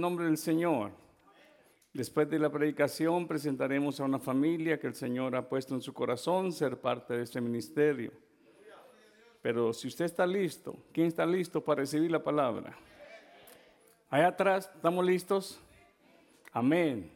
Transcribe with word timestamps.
nombre 0.00 0.26
del 0.26 0.38
Señor. 0.38 0.90
Después 1.92 2.28
de 2.30 2.38
la 2.38 2.50
predicación 2.50 3.26
presentaremos 3.26 3.98
a 3.98 4.04
una 4.04 4.18
familia 4.18 4.78
que 4.78 4.86
el 4.86 4.94
Señor 4.94 5.34
ha 5.34 5.48
puesto 5.48 5.74
en 5.74 5.80
su 5.80 5.92
corazón 5.92 6.52
ser 6.52 6.80
parte 6.80 7.16
de 7.16 7.22
este 7.22 7.40
ministerio. 7.40 8.12
Pero 9.42 9.72
si 9.72 9.88
usted 9.88 10.04
está 10.04 10.26
listo, 10.26 10.76
¿quién 10.92 11.06
está 11.06 11.24
listo 11.24 11.62
para 11.62 11.80
recibir 11.80 12.10
la 12.10 12.22
palabra? 12.22 12.76
Allá 14.10 14.28
atrás, 14.28 14.70
¿estamos 14.74 15.04
listos? 15.04 15.60
Amén. 16.52 17.10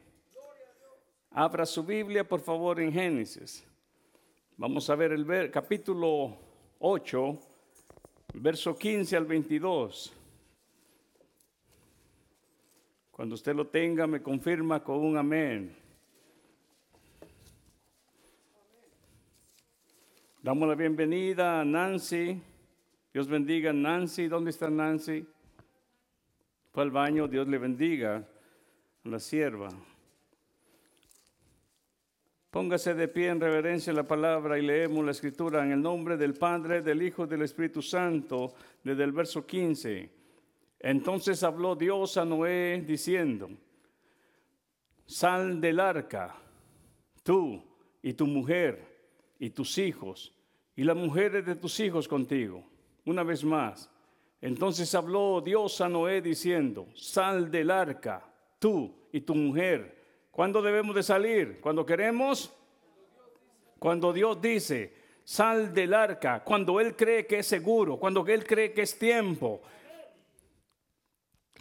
Abra 1.30 1.64
su 1.64 1.82
Biblia, 1.82 2.26
por 2.26 2.40
favor, 2.40 2.80
en 2.80 2.92
Génesis. 2.92 3.66
Vamos 4.56 4.88
a 4.90 4.94
ver 4.94 5.12
el 5.12 5.50
capítulo 5.50 6.36
8, 6.78 7.38
verso 8.34 8.76
15 8.76 9.16
al 9.16 9.24
22. 9.24 10.12
Cuando 13.12 13.34
usted 13.34 13.54
lo 13.54 13.66
tenga, 13.66 14.06
me 14.06 14.22
confirma 14.22 14.82
con 14.82 14.98
un 14.98 15.18
amén. 15.18 15.76
Damos 20.42 20.66
la 20.66 20.74
bienvenida 20.74 21.60
a 21.60 21.64
Nancy. 21.64 22.40
Dios 23.12 23.28
bendiga 23.28 23.68
a 23.68 23.74
Nancy. 23.74 24.28
¿Dónde 24.28 24.50
está 24.50 24.70
Nancy? 24.70 25.26
Fue 26.72 26.82
al 26.82 26.90
baño. 26.90 27.28
Dios 27.28 27.46
le 27.48 27.58
bendiga 27.58 28.26
a 29.04 29.08
la 29.08 29.20
sierva. 29.20 29.68
Póngase 32.50 32.94
de 32.94 33.08
pie 33.08 33.28
en 33.28 33.40
reverencia 33.40 33.92
la 33.92 34.08
palabra 34.08 34.58
y 34.58 34.62
leemos 34.62 35.04
la 35.04 35.10
escritura 35.10 35.62
en 35.62 35.72
el 35.72 35.82
nombre 35.82 36.16
del 36.16 36.32
Padre, 36.32 36.80
del 36.80 37.02
Hijo 37.02 37.26
y 37.26 37.28
del 37.28 37.42
Espíritu 37.42 37.82
Santo, 37.82 38.54
desde 38.82 39.04
el 39.04 39.12
verso 39.12 39.46
15. 39.46 40.21
Entonces 40.82 41.44
habló 41.44 41.76
Dios 41.76 42.16
a 42.16 42.24
Noé 42.24 42.82
diciendo, 42.84 43.48
sal 45.06 45.60
del 45.60 45.78
arca, 45.78 46.34
tú 47.22 47.62
y 48.02 48.14
tu 48.14 48.26
mujer 48.26 48.84
y 49.38 49.50
tus 49.50 49.78
hijos 49.78 50.34
y 50.74 50.82
las 50.82 50.96
mujeres 50.96 51.46
de 51.46 51.54
tus 51.54 51.78
hijos 51.78 52.08
contigo. 52.08 52.64
Una 53.04 53.22
vez 53.22 53.44
más. 53.44 53.88
Entonces 54.40 54.92
habló 54.96 55.40
Dios 55.40 55.80
a 55.80 55.88
Noé 55.88 56.20
diciendo, 56.20 56.88
sal 56.96 57.48
del 57.48 57.70
arca, 57.70 58.28
tú 58.58 58.92
y 59.12 59.20
tu 59.20 59.36
mujer. 59.36 60.02
¿Cuándo 60.32 60.60
debemos 60.60 60.96
de 60.96 61.04
salir? 61.04 61.60
¿Cuando 61.60 61.86
queremos? 61.86 62.52
Cuando 63.78 64.12
Dios 64.12 64.40
dice, 64.42 64.92
sal 65.22 65.72
del 65.72 65.94
arca, 65.94 66.42
cuando 66.42 66.80
Él 66.80 66.96
cree 66.96 67.24
que 67.24 67.38
es 67.38 67.46
seguro, 67.46 67.98
cuando 67.98 68.26
Él 68.26 68.44
cree 68.44 68.72
que 68.72 68.82
es 68.82 68.98
tiempo. 68.98 69.62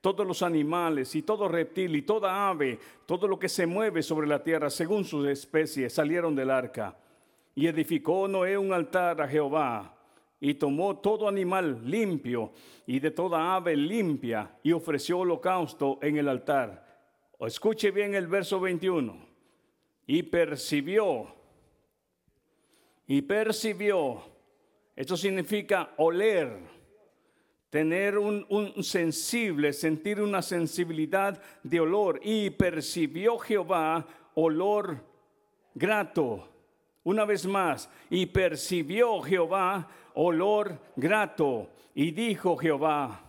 todos 0.00 0.26
los 0.26 0.42
animales 0.42 1.14
y 1.14 1.22
todo 1.22 1.48
reptil 1.48 1.96
y 1.96 2.02
toda 2.02 2.48
ave, 2.48 2.78
todo 3.06 3.26
lo 3.26 3.38
que 3.38 3.48
se 3.48 3.66
mueve 3.66 4.02
sobre 4.02 4.28
la 4.28 4.42
tierra 4.42 4.70
según 4.70 5.04
sus 5.04 5.26
especies, 5.26 5.92
salieron 5.92 6.34
del 6.34 6.50
arca. 6.50 6.96
Y 7.54 7.66
edificó 7.66 8.28
Noé 8.28 8.56
un 8.56 8.72
altar 8.72 9.20
a 9.20 9.28
Jehová 9.28 9.96
y 10.40 10.54
tomó 10.54 10.98
todo 10.98 11.28
animal 11.28 11.80
limpio 11.84 12.52
y 12.86 13.00
de 13.00 13.10
toda 13.10 13.56
ave 13.56 13.76
limpia 13.76 14.58
y 14.62 14.72
ofreció 14.72 15.18
holocausto 15.18 15.98
en 16.00 16.16
el 16.16 16.28
altar. 16.28 16.86
escuche 17.40 17.90
bien 17.90 18.14
el 18.14 18.28
verso 18.28 18.60
21. 18.60 19.26
Y 20.06 20.22
percibió, 20.22 21.26
y 23.06 23.20
percibió, 23.20 24.22
esto 24.96 25.16
significa 25.18 25.92
oler, 25.98 26.77
tener 27.70 28.18
un, 28.18 28.46
sensible, 28.82 29.72
sentir 29.72 30.20
una 30.20 30.42
sensibilidad 30.42 31.40
de 31.62 31.80
olor. 31.80 32.20
Y 32.22 32.50
percibió 32.50 33.38
Jehová 33.38 34.06
olor 34.34 35.04
grato. 35.74 36.48
Una 37.04 37.24
vez 37.24 37.46
más, 37.46 37.90
y 38.10 38.26
percibió 38.26 39.20
Jehová 39.22 39.88
olor 40.14 40.78
grato. 40.96 41.70
Y 41.94 42.10
dijo 42.10 42.56
Jehová 42.56 43.24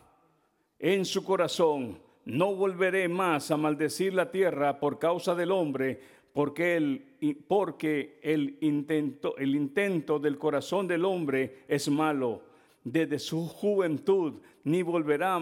en 0.78 1.06
su 1.06 1.24
corazón, 1.24 2.00
no 2.26 2.56
volveré 2.56 3.08
más 3.08 3.52
a 3.52 3.58
maldecir 3.58 4.14
la 4.14 4.30
tierra 4.30 4.80
por 4.80 5.00
causa 5.00 5.34
del 5.34 5.52
hombre, 5.52 6.00
porque 6.34 6.78
el, 6.78 7.46
porque 7.48 8.20
el, 8.22 8.58
intento, 8.62 9.36
el 9.38 9.56
intento 9.56 10.20
del 10.20 10.38
corazón 10.38 10.88
del 10.88 11.06
hombre 11.06 11.64
es 11.68 11.90
malo. 11.90 12.49
Desde 12.84 13.20
su 13.20 13.48
juventud 13.48 14.42
ni 14.64 14.82
volverá, 14.82 15.40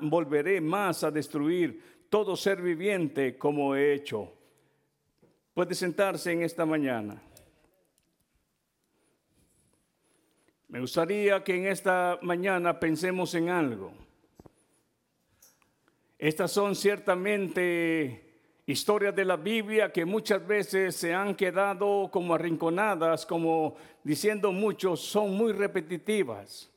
volveré 0.00 0.60
más 0.60 1.04
a 1.04 1.10
destruir 1.10 2.06
todo 2.08 2.36
ser 2.36 2.60
viviente 2.60 3.38
como 3.38 3.74
he 3.74 3.94
hecho. 3.94 4.32
Puede 5.54 5.74
sentarse 5.74 6.32
en 6.32 6.42
esta 6.42 6.64
mañana. 6.64 7.22
Me 10.68 10.80
gustaría 10.80 11.44
que 11.44 11.54
en 11.54 11.66
esta 11.66 12.18
mañana 12.22 12.80
pensemos 12.80 13.34
en 13.34 13.50
algo. 13.50 13.92
Estas 16.18 16.50
son 16.50 16.74
ciertamente 16.74 18.31
historias 18.72 19.14
de 19.14 19.24
la 19.24 19.36
Biblia 19.36 19.92
que 19.92 20.04
muchas 20.04 20.44
veces 20.44 20.96
se 20.96 21.14
han 21.14 21.34
quedado 21.34 22.08
como 22.10 22.34
arrinconadas, 22.34 23.24
como 23.24 23.76
diciendo 24.02 24.50
muchos, 24.50 25.00
son 25.00 25.36
muy 25.36 25.52
repetitivas. 25.52 26.70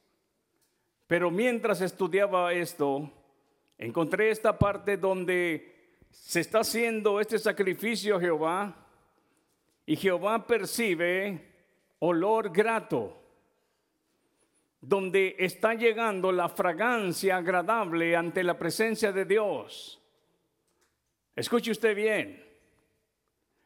Pero 1.07 1.31
mientras 1.31 1.81
estudiaba 1.81 2.53
esto, 2.53 3.09
encontré 3.77 4.29
esta 4.29 4.57
parte 4.59 4.97
donde 4.97 5.73
se 6.11 6.41
está 6.41 6.59
haciendo 6.59 7.19
este 7.19 7.39
sacrificio 7.39 8.17
a 8.17 8.19
Jehová 8.19 8.75
y 9.85 9.95
Jehová 9.95 10.45
percibe 10.45 11.53
olor 11.99 12.51
grato 12.51 13.21
donde 14.81 15.35
está 15.39 15.73
llegando 15.73 16.31
la 16.31 16.49
fragancia 16.49 17.37
agradable 17.37 18.15
ante 18.15 18.43
la 18.43 18.57
presencia 18.57 19.11
de 19.11 19.25
Dios. 19.25 20.01
Escuche 21.35 21.71
usted 21.71 21.95
bien. 21.95 22.43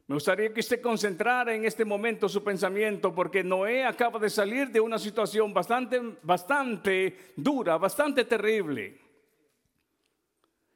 Me 0.08 0.16
gustaría 0.16 0.52
que 0.52 0.62
usted 0.62 0.82
concentrara 0.82 1.54
en 1.54 1.66
este 1.66 1.86
momento 1.86 2.28
su 2.28 2.44
pensamiento 2.44 3.14
porque 3.14 3.44
Noé 3.44 3.86
acaba 3.86 4.18
de 4.18 4.32
salir 4.32 4.70
de 4.70 4.80
una 4.80 4.98
situación 4.98 5.54
bastante, 5.54 6.02
bastante 6.24 7.16
dura, 7.36 7.78
bastante 7.78 8.26
terrible. 8.26 8.98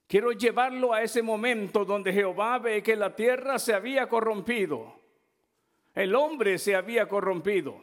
Quiero 0.05 0.31
llevarlo 0.33 0.93
a 0.93 1.01
ese 1.01 1.23
momento 1.23 1.83
donde 1.83 2.13
Jehová 2.13 2.59
ve 2.59 2.83
que 2.83 2.95
la 2.95 3.15
tierra 3.15 3.57
se 3.57 3.73
había 3.73 4.07
corrompido. 4.07 4.99
El 5.95 6.13
hombre 6.13 6.59
se 6.59 6.75
había 6.75 7.07
corrompido. 7.07 7.81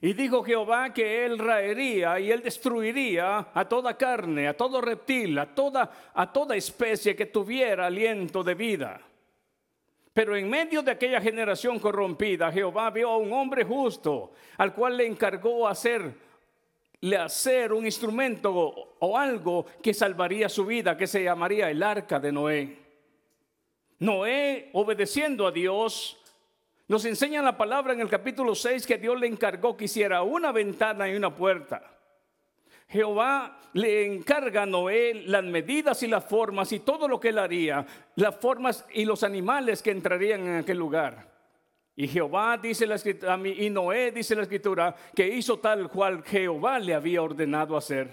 Y 0.00 0.12
dijo 0.12 0.44
Jehová 0.44 0.92
que 0.92 1.24
él 1.24 1.38
raería 1.38 2.20
y 2.20 2.30
él 2.30 2.42
destruiría 2.42 3.48
a 3.52 3.68
toda 3.68 3.96
carne, 3.96 4.46
a 4.46 4.56
todo 4.56 4.80
reptil, 4.80 5.36
a 5.38 5.52
toda, 5.54 6.10
a 6.14 6.32
toda 6.32 6.54
especie 6.54 7.16
que 7.16 7.26
tuviera 7.26 7.86
aliento 7.86 8.44
de 8.44 8.54
vida. 8.54 9.00
Pero 10.12 10.36
en 10.36 10.48
medio 10.48 10.82
de 10.82 10.92
aquella 10.92 11.20
generación 11.20 11.78
corrompida, 11.80 12.52
Jehová 12.52 12.90
vio 12.90 13.10
a 13.10 13.16
un 13.16 13.32
hombre 13.32 13.64
justo, 13.64 14.32
al 14.56 14.72
cual 14.72 14.96
le 14.96 15.06
encargó 15.06 15.66
hacer, 15.66 16.12
le 17.00 17.16
hacer 17.16 17.72
un 17.72 17.84
instrumento 17.84 18.52
o 18.98 19.18
algo 19.18 19.66
que 19.82 19.94
salvaría 19.94 20.48
su 20.48 20.64
vida, 20.64 20.96
que 20.96 21.06
se 21.08 21.24
llamaría 21.24 21.70
el 21.70 21.82
arca 21.82 22.20
de 22.20 22.32
Noé. 22.32 22.78
Noé, 24.00 24.70
obedeciendo 24.74 25.46
a 25.46 25.50
Dios, 25.50 26.17
nos 26.88 27.04
enseña 27.04 27.42
la 27.42 27.56
palabra 27.56 27.92
en 27.92 28.00
el 28.00 28.08
capítulo 28.08 28.54
6 28.54 28.86
que 28.86 28.96
Dios 28.96 29.20
le 29.20 29.26
encargó 29.26 29.76
que 29.76 29.84
hiciera 29.84 30.22
una 30.22 30.52
ventana 30.52 31.08
y 31.08 31.14
una 31.14 31.34
puerta. 31.34 31.82
Jehová 32.88 33.60
le 33.74 34.06
encarga 34.06 34.62
a 34.62 34.66
Noé 34.66 35.24
las 35.26 35.44
medidas 35.44 36.02
y 36.02 36.06
las 36.06 36.24
formas 36.24 36.72
y 36.72 36.80
todo 36.80 37.06
lo 37.06 37.20
que 37.20 37.28
él 37.28 37.38
haría, 37.38 37.84
las 38.16 38.34
formas 38.36 38.86
y 38.94 39.04
los 39.04 39.22
animales 39.22 39.82
que 39.82 39.90
entrarían 39.90 40.46
en 40.46 40.56
aquel 40.56 40.78
lugar. 40.78 41.28
Y 41.94 42.08
Jehová 42.08 42.56
dice 42.56 42.86
la 42.86 42.94
escritura, 42.94 43.38
y 43.44 43.68
Noé 43.68 44.10
dice 44.10 44.34
la 44.34 44.42
escritura 44.42 44.96
que 45.14 45.28
hizo 45.28 45.58
tal 45.58 45.90
cual 45.90 46.22
Jehová 46.24 46.78
le 46.78 46.94
había 46.94 47.20
ordenado 47.20 47.76
hacer. 47.76 48.08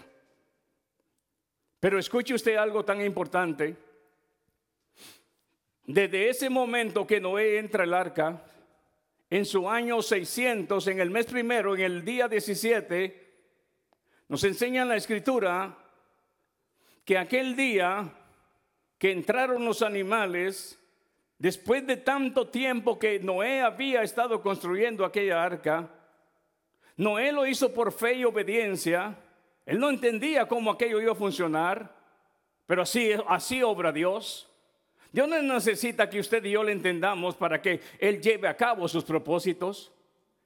Pero 1.79 1.97
escuche 1.97 2.33
usted 2.33 2.57
algo 2.57 2.83
tan 2.83 2.99
importante. 3.01 3.77
Desde 5.85 6.29
ese 6.29 6.49
momento 6.49 7.07
que 7.07 7.21
Noé 7.21 7.59
entra 7.59 7.83
al 7.83 7.93
arca, 7.93 8.41
en 9.29 9.45
su 9.45 9.69
año 9.69 10.01
600, 10.01 10.87
en 10.87 10.99
el 10.99 11.09
mes 11.09 11.25
primero, 11.25 11.75
en 11.75 11.81
el 11.81 12.05
día 12.05 12.27
17, 12.27 13.25
nos 14.27 14.43
enseña 14.43 14.83
en 14.83 14.89
la 14.89 14.95
escritura 14.95 15.77
que 17.03 17.17
aquel 17.17 17.55
día 17.55 18.11
que 18.97 19.11
entraron 19.11 19.65
los 19.65 19.81
animales, 19.81 20.79
después 21.37 21.85
de 21.85 21.97
tanto 21.97 22.47
tiempo 22.47 22.97
que 22.97 23.19
Noé 23.19 23.61
había 23.61 24.03
estado 24.03 24.41
construyendo 24.41 25.05
aquella 25.05 25.43
arca, 25.43 25.89
Noé 26.97 27.31
lo 27.31 27.45
hizo 27.45 27.73
por 27.73 27.91
fe 27.91 28.13
y 28.13 28.25
obediencia. 28.25 29.15
Él 29.65 29.79
no 29.79 29.89
entendía 29.89 30.47
cómo 30.47 30.71
aquello 30.71 31.01
iba 31.01 31.11
a 31.11 31.15
funcionar, 31.15 31.93
pero 32.65 32.83
así, 32.83 33.11
así 33.27 33.61
obra 33.61 33.91
Dios. 33.91 34.49
Dios 35.15 35.29
no 35.29 35.41
necesita 35.41 36.09
que 36.09 36.19
usted 36.19 36.43
y 36.43 36.51
yo 36.51 36.61
le 36.61 36.73
entendamos 36.73 37.35
para 37.35 37.61
que 37.61 37.79
Él 37.99 38.19
lleve 38.19 38.49
a 38.49 38.57
cabo 38.57 38.85
sus 38.85 39.05
propósitos. 39.05 39.93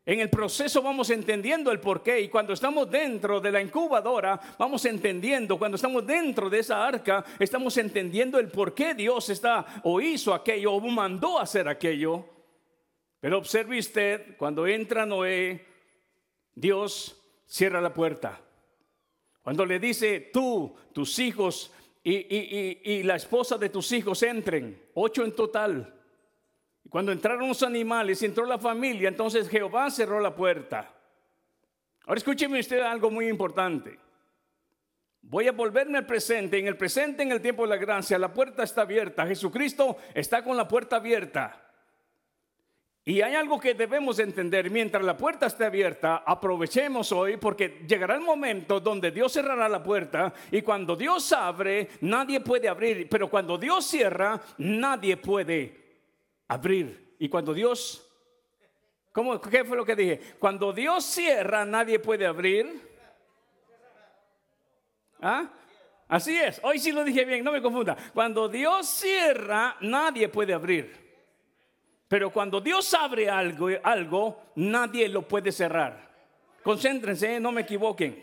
En 0.06 0.20
el 0.20 0.30
proceso 0.30 0.84
vamos 0.84 1.10
entendiendo 1.10 1.72
el 1.72 1.80
porqué 1.80 2.20
y 2.22 2.30
cuando 2.30 2.54
estamos 2.54 2.88
dentro 2.88 3.42
de 3.42 3.52
la 3.52 3.62
incubadora 3.62 4.40
vamos 4.60 4.86
entendiendo, 4.86 5.58
cuando 5.58 5.76
estamos 5.76 6.06
dentro 6.06 6.52
de 6.52 6.60
esa 6.60 6.86
arca 6.86 7.26
estamos 7.40 7.78
entendiendo 7.78 8.38
el 8.38 8.50
por 8.50 8.76
qué 8.76 8.94
Dios 8.94 9.32
está 9.32 9.82
o 9.84 10.00
hizo 10.02 10.36
aquello 10.36 10.74
o 10.74 10.80
mandó 10.82 11.40
hacer 11.40 11.68
aquello. 11.68 12.30
Pero 13.20 13.40
observe 13.40 13.80
usted, 13.80 14.38
cuando 14.38 14.68
entra 14.68 15.04
Noé, 15.04 15.66
Dios 16.54 17.20
cierra 17.48 17.82
la 17.82 17.92
puerta. 17.92 18.40
Cuando 19.42 19.66
le 19.66 19.80
dice, 19.80 20.30
tú, 20.32 20.76
tus 20.94 21.18
hijos 21.18 21.74
y, 22.04 23.04
la 23.04 23.16
esposa 23.16 23.58
de 23.58 23.70
tus 23.70 23.92
hijos 23.92 24.24
entren, 24.24 24.90
ocho 24.94 25.24
en 25.24 25.36
total. 25.36 25.94
Cuando 26.90 27.12
entraron 27.12 27.48
los 27.48 27.62
animales 27.64 28.22
y 28.22 28.26
entró 28.26 28.46
la 28.46 28.58
familia, 28.58 29.10
entonces 29.10 29.48
Jehová 29.50 29.92
cerró 29.92 30.20
la 30.20 30.36
puerta. 30.36 30.94
Ahora 32.06 32.18
escúcheme 32.18 32.60
usted 32.60 32.80
algo 32.80 33.12
muy 33.12 33.28
importante. 33.28 34.00
Voy 35.22 35.48
a 35.48 35.52
volverme 35.52 36.00
al 36.00 36.06
presente. 36.06 36.58
En 36.58 36.68
el 36.68 36.78
presente, 36.78 37.22
en 37.22 37.32
el 37.32 37.42
tiempo 37.42 37.64
de 37.64 37.70
la 37.70 37.78
gracia, 37.78 38.18
la 38.18 38.34
puerta 38.34 38.64
está 38.64 38.82
abierta. 38.82 39.28
Jesucristo 39.28 39.98
está 40.16 40.44
con 40.44 40.58
la 40.58 40.68
puerta 40.68 40.96
abierta. 40.96 41.69
Y 43.10 43.24
hay 43.24 43.34
algo 43.34 43.60
que 43.60 43.74
debemos 43.74 44.20
entender, 44.20 44.70
mientras 44.70 45.04
la 45.04 45.18
puerta 45.18 45.48
esté 45.48 45.66
abierta, 45.66 46.18
aprovechemos 46.24 47.12
hoy 47.12 47.38
porque 47.38 47.84
llegará 47.88 48.14
el 48.14 48.22
momento 48.22 48.80
donde 48.80 49.10
Dios 49.10 49.34
cerrará 49.34 49.68
la 49.68 49.82
puerta 49.82 50.32
y 50.52 50.62
cuando 50.62 50.96
Dios 50.96 51.34
abre, 51.34 51.90
nadie 52.02 52.40
puede 52.40 52.70
abrir, 52.70 53.10
pero 53.10 53.28
cuando 53.28 53.58
Dios 53.58 53.84
cierra, 53.84 54.40
nadie 54.60 55.18
puede 55.18 56.04
abrir. 56.48 57.16
Y 57.18 57.28
cuando 57.30 57.52
Dios, 57.52 58.08
¿cómo, 59.12 59.42
¿qué 59.42 59.66
fue 59.66 59.76
lo 59.76 59.86
que 59.86 59.96
dije? 59.96 60.22
Cuando 60.38 60.72
Dios 60.72 61.04
cierra, 61.04 61.66
nadie 61.66 61.98
puede 61.98 62.28
abrir. 62.28 62.80
¿Ah? 65.20 65.50
Así 66.08 66.38
es, 66.38 66.62
hoy 66.62 66.78
sí 66.78 66.92
lo 66.92 67.04
dije 67.04 67.26
bien, 67.26 67.44
no 67.44 67.52
me 67.52 67.60
confunda. 67.60 67.98
Cuando 68.14 68.48
Dios 68.48 68.88
cierra, 68.88 69.78
nadie 69.82 70.30
puede 70.30 70.54
abrir. 70.54 71.09
Pero 72.10 72.32
cuando 72.32 72.60
Dios 72.60 72.92
abre 72.96 73.30
algo, 73.30 73.70
algo 73.84 74.42
nadie 74.56 75.08
lo 75.08 75.22
puede 75.22 75.52
cerrar. 75.52 76.10
Concéntrense, 76.64 77.36
¿eh? 77.36 77.40
no 77.40 77.52
me 77.52 77.62
equivoquen. 77.62 78.22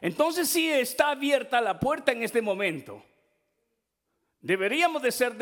Entonces 0.00 0.48
si 0.48 0.70
está 0.70 1.10
abierta 1.10 1.60
la 1.60 1.78
puerta 1.78 2.12
en 2.12 2.22
este 2.22 2.40
momento. 2.40 3.02
Deberíamos 4.40 5.02
de 5.02 5.10
ser, 5.10 5.34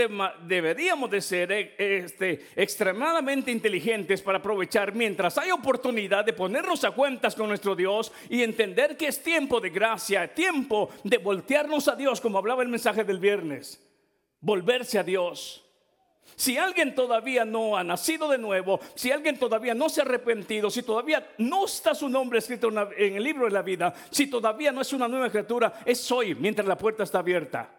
deberíamos 0.47 1.11
de 1.11 1.21
ser 1.21 1.53
eh, 1.53 1.75
este, 1.77 2.47
extremadamente 2.57 3.51
inteligentes 3.51 4.23
para 4.23 4.39
aprovechar 4.39 4.95
mientras 4.95 5.37
hay 5.37 5.51
oportunidad 5.51 6.25
de 6.25 6.33
ponernos 6.33 6.85
a 6.85 6.93
cuentas 6.93 7.35
con 7.35 7.49
nuestro 7.49 7.77
Dios 7.77 8.11
y 8.31 8.43
entender 8.43 8.97
que 8.97 9.09
es 9.09 9.23
tiempo 9.23 9.61
de 9.61 9.69
gracia, 9.69 10.33
tiempo 10.33 10.89
de 11.03 11.19
voltearnos 11.19 11.87
a 11.89 11.97
Dios, 11.97 12.19
como 12.19 12.39
hablaba 12.39 12.63
el 12.63 12.71
mensaje 12.71 13.05
del 13.05 13.19
viernes. 13.19 13.79
Volverse 14.41 14.99
a 14.99 15.03
Dios. 15.03 15.64
Si 16.37 16.59
alguien 16.59 16.95
todavía 16.95 17.45
no 17.45 17.77
ha 17.77 17.85
nacido 17.85 18.29
de 18.29 18.39
nuevo, 18.39 18.81
si 18.95 19.13
alguien 19.13 19.39
todavía 19.39 19.75
no 19.75 19.89
se 19.89 20.01
ha 20.01 20.05
arrepentido, 20.05 20.71
si 20.71 20.83
todavía 20.83 21.31
no 21.39 21.65
está 21.65 21.95
su 21.95 22.09
nombre 22.09 22.41
escrito 22.41 22.71
en 22.97 23.17
el 23.17 23.23
libro 23.23 23.45
de 23.45 23.53
la 23.53 23.63
vida, 23.63 23.95
si 24.11 24.27
todavía 24.27 24.73
no 24.73 24.81
es 24.81 24.93
una 24.93 25.07
nueva 25.07 25.31
criatura, 25.31 25.81
es 25.85 26.11
hoy 26.11 26.35
mientras 26.35 26.67
la 26.67 26.77
puerta 26.77 27.05
está 27.05 27.21
abierta. 27.21 27.71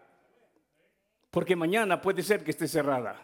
Porque 1.30 1.54
mañana 1.54 2.00
puede 2.00 2.22
ser 2.22 2.42
que 2.42 2.52
esté 2.52 2.66
cerrada. 2.66 3.20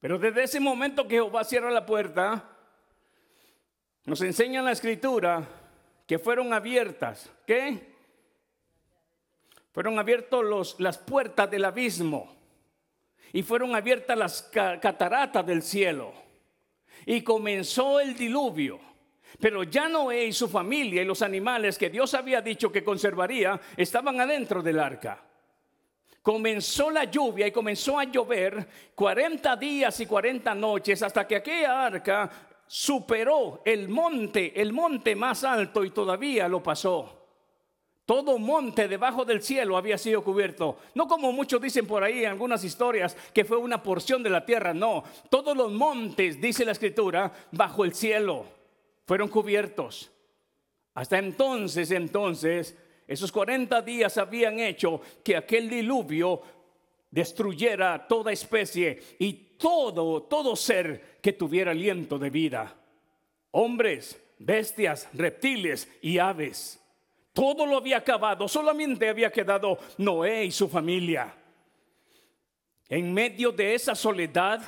Pero 0.00 0.18
desde 0.18 0.42
ese 0.42 0.60
momento 0.60 1.06
que 1.06 1.16
Jehová 1.16 1.44
cierra 1.44 1.70
la 1.70 1.86
puerta, 1.86 2.44
nos 4.04 4.20
enseña 4.20 4.62
la 4.62 4.72
escritura 4.72 5.46
que 6.06 6.18
fueron 6.18 6.52
abiertas. 6.52 7.30
¿Qué? 7.46 7.94
Fueron 9.72 9.98
abiertas 9.98 10.74
las 10.78 10.98
puertas 10.98 11.50
del 11.50 11.64
abismo 11.64 12.35
y 13.36 13.42
fueron 13.42 13.76
abiertas 13.76 14.16
las 14.16 14.42
cataratas 14.80 15.44
del 15.44 15.60
cielo 15.60 16.10
y 17.04 17.20
comenzó 17.20 18.00
el 18.00 18.16
diluvio. 18.16 18.80
Pero 19.38 19.62
ya 19.62 19.90
Noé 19.90 20.24
y 20.24 20.32
su 20.32 20.48
familia 20.48 21.02
y 21.02 21.04
los 21.04 21.20
animales 21.20 21.76
que 21.76 21.90
Dios 21.90 22.14
había 22.14 22.40
dicho 22.40 22.72
que 22.72 22.82
conservaría 22.82 23.60
estaban 23.76 24.18
adentro 24.18 24.62
del 24.62 24.80
arca. 24.80 25.22
Comenzó 26.22 26.90
la 26.90 27.04
lluvia 27.04 27.46
y 27.46 27.52
comenzó 27.52 27.98
a 27.98 28.04
llover 28.04 28.66
40 28.94 29.54
días 29.56 30.00
y 30.00 30.06
40 30.06 30.54
noches 30.54 31.02
hasta 31.02 31.28
que 31.28 31.36
aquella 31.36 31.84
arca 31.84 32.30
superó 32.66 33.60
el 33.66 33.90
monte, 33.90 34.58
el 34.58 34.72
monte 34.72 35.14
más 35.14 35.44
alto 35.44 35.84
y 35.84 35.90
todavía 35.90 36.48
lo 36.48 36.62
pasó. 36.62 37.25
Todo 38.06 38.38
monte 38.38 38.86
debajo 38.88 39.24
del 39.24 39.42
cielo 39.42 39.76
había 39.76 39.98
sido 39.98 40.22
cubierto. 40.22 40.78
No 40.94 41.08
como 41.08 41.32
muchos 41.32 41.60
dicen 41.60 41.86
por 41.86 42.04
ahí 42.04 42.20
en 42.20 42.30
algunas 42.30 42.62
historias 42.62 43.16
que 43.34 43.44
fue 43.44 43.56
una 43.56 43.82
porción 43.82 44.22
de 44.22 44.30
la 44.30 44.46
tierra. 44.46 44.72
No, 44.72 45.02
todos 45.28 45.56
los 45.56 45.72
montes, 45.72 46.40
dice 46.40 46.64
la 46.64 46.72
escritura, 46.72 47.32
bajo 47.50 47.84
el 47.84 47.94
cielo 47.94 48.46
fueron 49.06 49.28
cubiertos. 49.28 50.10
Hasta 50.94 51.18
entonces, 51.18 51.90
entonces, 51.90 52.76
esos 53.06 53.30
40 53.32 53.82
días 53.82 54.18
habían 54.18 54.58
hecho 54.58 55.00
que 55.22 55.36
aquel 55.36 55.70
diluvio 55.70 56.42
destruyera 57.10 58.06
toda 58.06 58.32
especie 58.32 59.02
y 59.18 59.32
todo, 59.58 60.22
todo 60.24 60.56
ser 60.56 61.18
que 61.22 61.32
tuviera 61.32 61.70
aliento 61.70 62.18
de 62.18 62.30
vida. 62.30 62.76
Hombres, 63.52 64.20
bestias, 64.38 65.08
reptiles 65.12 65.88
y 66.02 66.18
aves. 66.18 66.82
Todo 67.36 67.66
lo 67.66 67.76
había 67.76 67.98
acabado, 67.98 68.48
solamente 68.48 69.10
había 69.10 69.30
quedado 69.30 69.78
Noé 69.98 70.46
y 70.46 70.50
su 70.50 70.70
familia. 70.70 71.34
En 72.88 73.12
medio 73.12 73.52
de 73.52 73.74
esa 73.74 73.94
soledad, 73.94 74.62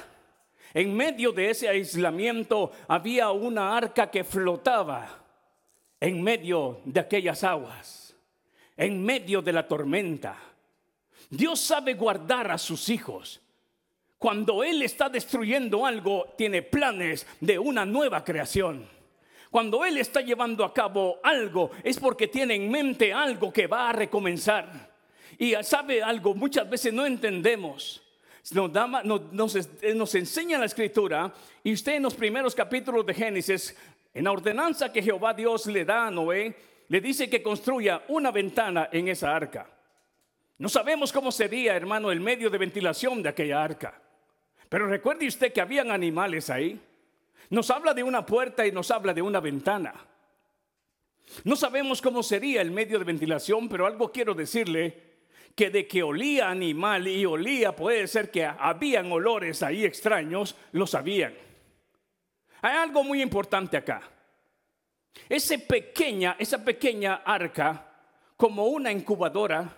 en 0.75 0.94
medio 0.94 1.32
de 1.32 1.48
ese 1.48 1.66
aislamiento, 1.66 2.70
había 2.87 3.30
una 3.30 3.75
arca 3.75 4.10
que 4.10 4.22
flotaba 4.22 5.25
en 5.98 6.22
medio 6.22 6.82
de 6.84 7.00
aquellas 7.00 7.42
aguas, 7.42 8.14
en 8.76 9.02
medio 9.02 9.40
de 9.40 9.52
la 9.54 9.66
tormenta. 9.66 10.37
Dios 11.30 11.58
sabe 11.60 11.94
guardar 11.94 12.50
a 12.50 12.58
sus 12.58 12.90
hijos. 12.90 13.40
Cuando 14.18 14.62
Él 14.62 14.82
está 14.82 15.08
destruyendo 15.08 15.87
algo, 15.87 16.34
tiene 16.37 16.60
planes 16.60 17.26
de 17.40 17.58
una 17.58 17.87
nueva 17.87 18.22
creación. 18.22 18.98
Cuando 19.50 19.85
Él 19.85 19.99
está 19.99 20.21
llevando 20.21 20.64
a 20.64 20.75
cabo 20.75 21.21
algo, 21.23 21.71
es 21.83 21.99
porque 21.99 22.28
tiene 22.28 22.55
en 22.55 22.71
mente 22.71 23.12
algo 23.12 23.52
que 23.52 23.67
va 23.67 23.88
a 23.88 23.93
recomenzar. 23.93 24.90
Y 25.38 25.55
sabe 25.62 26.02
algo, 26.02 26.35
muchas 26.35 26.69
veces 26.69 26.93
no 26.93 27.07
entendemos. 27.07 28.02
Nos, 28.52 29.33
nos, 29.33 30.14
enseña 30.14 30.59
la 30.59 30.64
escritura 30.64 31.33
y 31.62 31.73
usted 31.73 31.95
en 31.97 32.02
los 32.02 32.14
primeros 32.14 32.55
capítulos 32.55 33.05
de 33.05 33.14
Génesis, 33.14 33.76
en 34.14 34.25
la 34.25 34.33
ordenanza 34.33 34.93
que 34.93 35.02
Jehová 35.02 35.35
Dios 35.35 35.67
le 35.67 35.85
da 35.85 36.07
a 36.07 36.11
Noé, 36.11 36.55
le 36.88 37.00
dice 37.00 37.28
que 37.28 37.43
construya 37.43 38.02
una 38.09 38.31
ventana 38.31 38.88
en 38.90 39.09
esa 39.09 39.35
arca. 39.35 39.69
No 40.57 40.69
sabemos 40.69 41.12
cómo 41.12 41.31
sería, 41.31 41.76
hermano, 41.76 42.11
el 42.11 42.21
medio 42.21 42.50
de 42.50 42.59
ventilación 42.59 43.23
de 43.23 43.28
aquella 43.28 43.62
arca. 43.62 44.00
Pero 44.69 44.87
recuerde 44.87 45.26
usted 45.26 45.52
que 45.52 45.61
habían 45.61 45.90
animales 45.90 46.50
ahí. 46.50 46.81
Nos 47.50 47.71
habla 47.71 47.95
de 47.95 48.02
una 48.02 48.25
puerta 48.26 48.67
y 48.67 48.73
nos 48.73 48.90
habla 48.90 49.14
de 49.14 49.23
una 49.23 49.40
ventana. 49.40 49.95
No 51.45 51.57
sabemos 51.57 52.02
cómo 52.02 52.23
sería 52.23 52.62
el 52.62 52.71
medio 52.71 52.99
de 52.99 53.05
ventilación, 53.05 53.69
pero 53.69 53.87
algo 53.87 54.11
quiero 54.11 54.35
decirle, 54.35 55.09
que 55.55 55.71
de 55.71 55.88
que 55.88 56.02
olía 56.02 56.50
animal 56.50 57.09
y 57.09 57.26
olía, 57.26 57.75
puede 57.75 58.07
ser 58.07 58.31
que 58.31 58.45
habían 58.45 59.11
olores 59.11 59.62
ahí 59.62 59.85
extraños, 59.85 60.55
lo 60.73 60.87
sabían. 60.87 61.35
Hay 62.62 62.76
algo 62.76 63.02
muy 63.02 63.21
importante 63.23 63.76
acá. 63.76 64.02
Ese 65.28 65.59
pequeña, 65.59 66.37
esa 66.38 66.64
pequeña 66.64 67.23
arca, 67.25 67.87
como 68.37 68.67
una 68.67 68.93
incubadora, 68.93 69.69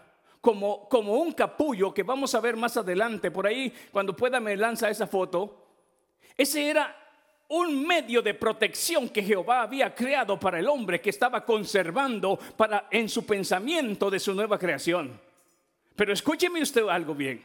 como, 0.40 0.88
como 0.88 1.14
un 1.14 1.32
capullo 1.32 1.94
que 1.94 2.02
vamos 2.02 2.34
a 2.34 2.40
ver 2.40 2.56
más 2.56 2.76
adelante, 2.76 3.30
por 3.30 3.46
ahí, 3.46 3.72
cuando 3.90 4.14
pueda 4.14 4.38
me 4.38 4.56
lanza 4.56 4.90
esa 4.90 5.06
foto, 5.06 5.56
Ese 6.36 6.70
era 6.70 6.99
un 7.50 7.84
medio 7.84 8.22
de 8.22 8.34
protección 8.34 9.08
que 9.08 9.22
Jehová 9.22 9.62
había 9.62 9.94
creado 9.94 10.38
para 10.38 10.58
el 10.58 10.68
hombre 10.68 11.00
que 11.00 11.10
estaba 11.10 11.44
conservando 11.44 12.38
para 12.56 12.86
en 12.90 13.08
su 13.08 13.26
pensamiento 13.26 14.08
de 14.08 14.20
su 14.20 14.34
nueva 14.34 14.58
creación. 14.58 15.20
Pero 15.96 16.12
escúcheme 16.12 16.62
usted 16.62 16.86
algo 16.88 17.14
bien. 17.14 17.44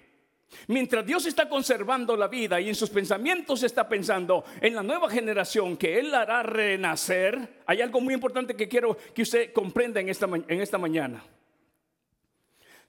Mientras 0.68 1.06
Dios 1.06 1.26
está 1.26 1.50
conservando 1.50 2.16
la 2.16 2.28
vida 2.28 2.62
y 2.62 2.70
en 2.70 2.76
sus 2.76 2.92
pensamientos 2.92 3.64
está 3.64 3.90
pensando 3.90 4.46
en 4.62 4.76
la 4.76 4.84
nueva 4.84 5.10
generación 5.10 5.76
que 5.76 6.00
Él 6.00 6.14
hará 6.14 6.44
renacer, 6.44 7.64
hay 7.66 7.82
algo 7.82 8.00
muy 8.00 8.14
importante 8.14 8.56
que 8.56 8.68
quiero 8.68 8.96
que 9.14 9.24
usted 9.24 9.52
comprenda 9.54 10.00
en 10.00 10.10
esta, 10.10 10.28
en 10.28 10.62
esta 10.62 10.78
mañana. 10.78 11.24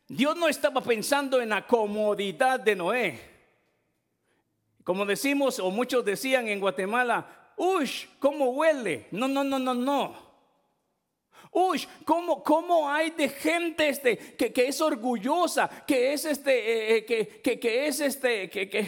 Dios 0.06 0.37
no 0.37 0.49
estaba 0.49 0.82
pensando 0.82 1.40
en 1.40 1.49
la 1.49 1.66
comodidad 1.66 2.61
de 2.61 2.76
Noé. 2.76 3.36
Como 4.87 5.05
decimos, 5.05 5.59
o 5.59 5.73
muchos 5.73 6.05
decían 6.05 6.47
en 6.47 6.61
Guatemala, 6.61 7.26
uy, 7.57 7.90
¿cómo 8.21 8.50
huele? 8.50 9.09
No, 9.11 9.26
no, 9.26 9.43
no, 9.43 9.59
no, 9.59 9.75
no. 9.75 10.14
Uy, 11.50 11.85
¿cómo, 12.05 12.40
¿cómo, 12.45 12.88
hay 12.88 13.11
de 13.11 13.28
gente 13.28 13.88
este, 13.88 14.16
que, 14.16 14.52
que, 14.52 14.69
es 14.69 14.81
orgullosa, 14.81 15.69
que 15.85 16.12
es 16.12 16.25
este, 16.25 16.52
eh, 16.52 16.97
eh, 16.99 17.05
que, 17.05 17.26
que, 17.43 17.59
que, 17.59 17.88
es 17.88 17.99
este, 17.99 18.49
que, 18.49 18.71
que, 18.71 18.87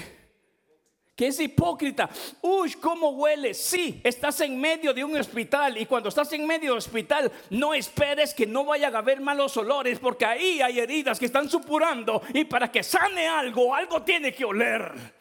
que 1.17 1.27
es 1.27 1.41
hipócrita? 1.41 2.09
Uy, 2.43 2.75
¿cómo 2.75 3.09
huele? 3.09 3.53
Sí, 3.53 4.01
estás 4.05 4.41
en 4.43 4.57
medio 4.61 4.95
de 4.95 5.03
un 5.03 5.17
hospital 5.17 5.79
y 5.79 5.87
cuando 5.87 6.11
estás 6.11 6.33
en 6.33 6.47
medio 6.47 6.71
del 6.71 6.79
hospital 6.79 7.33
no 7.51 7.75
esperes 7.75 8.33
que 8.33 8.47
no 8.47 8.65
vayan 8.65 8.95
a 8.95 8.99
haber 8.99 9.21
malos 9.21 9.57
olores 9.57 9.99
porque 9.99 10.27
ahí 10.27 10.61
hay 10.61 10.79
heridas 10.79 11.19
que 11.19 11.27
están 11.27 11.51
supurando 11.51 12.23
y 12.35 12.45
para 12.45 12.71
que 12.71 12.85
sane 12.85 13.27
algo, 13.27 13.75
algo 13.75 14.03
tiene 14.03 14.33
que 14.33 14.45
oler. 14.45 15.18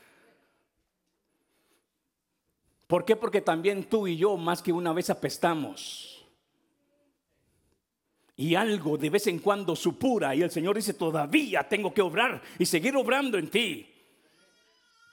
¿Por 2.88 3.04
qué? 3.04 3.16
Porque 3.16 3.42
también 3.42 3.84
tú 3.84 4.08
y 4.08 4.18
yo 4.18 4.38
más 4.38 4.62
que 4.62 4.72
una 4.72 4.94
vez 4.94 5.10
apestamos 5.10 6.18
y 8.38 8.54
algo 8.54 8.98
de 8.98 9.10
vez 9.10 9.26
en 9.28 9.40
cuando 9.40 9.76
supura 9.76 10.36
y 10.36 10.44
el 10.44 10.52
Señor 10.52 10.76
dice, 10.76 10.94
todavía 10.94 11.68
tengo 11.68 11.92
que 11.92 12.04
obrar 12.04 12.42
y 12.60 12.66
seguir 12.66 12.96
obrando 12.96 13.38
en 13.38 13.50
ti. 13.50 13.94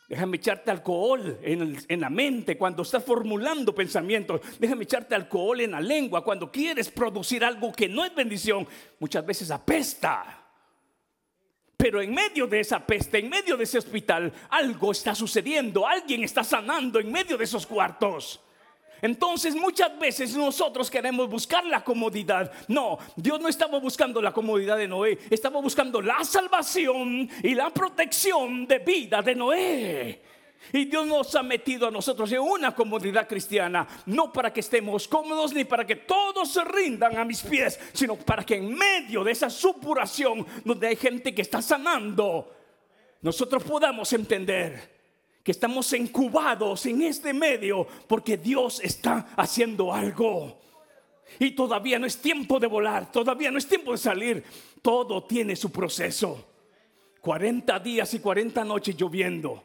Déjame 0.07 0.37
echarte 0.37 0.71
alcohol 0.71 1.39
en, 1.43 1.79
en, 1.89 2.01
la 2.01 2.11
mente 2.11 2.59
cuando 2.59 2.83
estás 2.83 3.03
formulando 3.03 3.75
pensamientos. 3.75 4.43
Déjame 4.61 4.85
echarte 4.85 5.15
alcohol 5.15 5.63
en 5.63 5.71
la 5.71 5.81
lengua 5.81 6.23
cuando 6.23 6.53
quieres 6.53 6.91
producir 6.91 7.43
algo 7.43 7.73
que 7.73 7.89
no 7.89 8.05
es 8.05 8.15
bendición. 8.15 8.69
Muchas 9.01 9.25
veces 9.25 9.51
apesta. 9.51 10.44
Pero 11.85 12.01
en 12.01 12.15
medio 12.15 12.47
de 12.47 12.61
esa 12.61 12.81
peste, 12.81 13.19
en 13.19 13.29
medio 13.29 13.59
de 13.59 13.65
ese 13.65 13.77
hospital, 13.77 14.33
algo 14.49 14.91
está 14.91 15.15
sucediendo. 15.15 15.87
Alguien 15.87 16.25
está 16.25 16.43
sanando 16.43 16.99
en 16.99 17.13
medio 17.13 17.37
de 17.37 17.45
esos 17.45 17.67
cuartos. 17.67 18.41
Entonces 19.03 19.55
muchas 19.55 19.99
veces 19.99 20.35
nosotros 20.35 20.91
queremos 20.91 21.29
buscar 21.29 21.63
la 21.67 21.85
comodidad. 21.85 22.51
No, 22.69 22.97
Dios 23.17 23.39
no 23.39 23.49
estaba 23.49 23.79
buscando 23.81 24.23
la 24.23 24.33
comodidad 24.33 24.79
de 24.79 24.89
Noé, 24.89 25.19
estaba 25.29 25.61
buscando 25.61 26.01
la 26.01 26.25
salvación 26.25 27.29
y 27.43 27.55
la 27.55 27.69
protección 27.69 28.67
de 28.67 28.79
vida 28.79 29.21
de 29.21 29.35
Noé. 29.35 30.23
Y 30.73 30.87
Dios 30.87 31.07
nos 31.07 31.35
ha 31.35 31.43
metido 31.43 31.89
a 31.89 31.91
nosotros 31.91 32.31
en 32.33 32.41
una 32.41 32.75
comodidad 32.75 33.29
cristiana, 33.29 33.87
no 34.07 34.33
para 34.33 34.53
que 34.53 34.61
estemos 34.61 35.07
cómodos 35.07 35.53
ni 35.53 35.65
para 35.65 35.87
que 35.87 35.97
todos 35.97 36.53
se 36.53 36.65
rindan 36.65 37.17
a 37.17 37.25
mis 37.25 37.43
pies, 37.43 37.79
sino 37.93 38.17
para 38.17 38.45
que 38.45 38.57
en 38.57 38.75
medio 38.75 39.23
de 39.23 39.33
esa 39.33 39.51
supuración 39.51 40.47
donde 40.65 40.89
hay 40.89 40.97
gente 40.97 41.35
que 41.35 41.43
está 41.43 41.63
sanando, 41.63 42.53
nosotros 43.21 43.63
podamos 43.63 44.13
entender 44.13 44.95
que 45.43 45.53
estamos 45.53 45.93
incubados 45.93 46.87
en 46.87 47.03
este 47.03 47.35
medio 47.35 47.87
porque 48.07 48.39
Dios 48.39 48.81
está 48.83 49.29
haciendo 49.37 49.93
algo. 49.93 50.59
Y 51.39 51.51
todavía 51.53 51.99
no 51.99 52.07
es 52.07 52.19
tiempo 52.19 52.59
de 52.59 52.67
volar, 52.67 53.11
todavía 53.13 53.51
no 53.51 53.59
es 53.59 53.67
tiempo 53.67 53.93
de 53.93 53.99
salir. 53.99 54.45
Todo 54.81 55.25
tiene 55.25 55.57
su 55.57 55.71
proceso. 55.71 56.47
40 57.21 57.79
días 57.81 58.13
y 58.15 58.21
40 58.21 58.65
noches 58.65 58.97
lloviendo. 58.97 59.63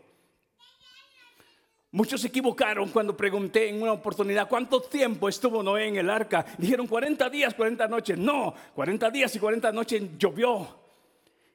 Muchos 1.91 2.21
se 2.21 2.27
equivocaron 2.27 2.89
cuando 2.89 3.17
pregunté 3.17 3.67
en 3.69 3.81
una 3.81 3.93
oportunidad 3.93 4.47
cuánto 4.47 4.81
tiempo 4.81 5.27
estuvo 5.27 5.63
Noé 5.63 5.87
en 5.87 5.97
el 5.97 6.09
arca. 6.09 6.45
Dijeron 6.57 6.85
40 6.85 7.29
días, 7.29 7.53
40 7.55 7.87
noches. 7.87 8.17
No, 8.17 8.53
40 8.75 9.09
días 9.09 9.35
y 9.35 9.39
40 9.39 9.71
noches 9.71 10.03
llovió. 10.17 10.67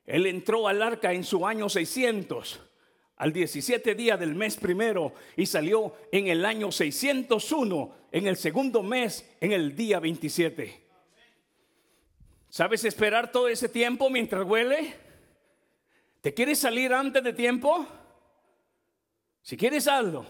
Él 0.04 0.26
entró 0.26 0.66
al 0.66 0.82
arca 0.82 1.12
en 1.12 1.22
su 1.22 1.46
año 1.46 1.68
600 1.68 2.60
al 3.16 3.32
17 3.32 3.94
día 3.94 4.16
del 4.16 4.34
mes 4.34 4.56
primero 4.56 5.14
y 5.36 5.46
salió 5.46 5.94
en 6.10 6.26
el 6.26 6.44
año 6.44 6.72
601, 6.72 7.94
en 8.10 8.26
el 8.26 8.36
segundo 8.36 8.82
mes, 8.82 9.28
en 9.40 9.52
el 9.52 9.76
día 9.76 10.00
27. 10.00 10.82
¿Sabes 12.48 12.84
esperar 12.84 13.30
todo 13.30 13.48
ese 13.48 13.68
tiempo 13.68 14.10
mientras 14.10 14.44
huele? 14.44 14.94
¿Te 16.20 16.34
quieres 16.34 16.58
salir 16.58 16.92
antes 16.92 17.22
de 17.22 17.32
tiempo? 17.32 17.86
Si 19.44 19.58
quieres 19.58 19.86
algo, 19.88 20.24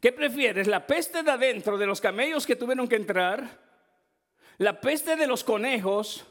¿qué 0.00 0.10
prefieres? 0.10 0.66
¿La 0.66 0.84
peste 0.84 1.22
de 1.22 1.30
adentro 1.30 1.78
de 1.78 1.86
los 1.86 2.00
camellos 2.00 2.44
que 2.44 2.56
tuvieron 2.56 2.88
que 2.88 2.96
entrar? 2.96 3.48
¿La 4.58 4.80
peste 4.80 5.14
de 5.14 5.28
los 5.28 5.44
conejos? 5.44 6.26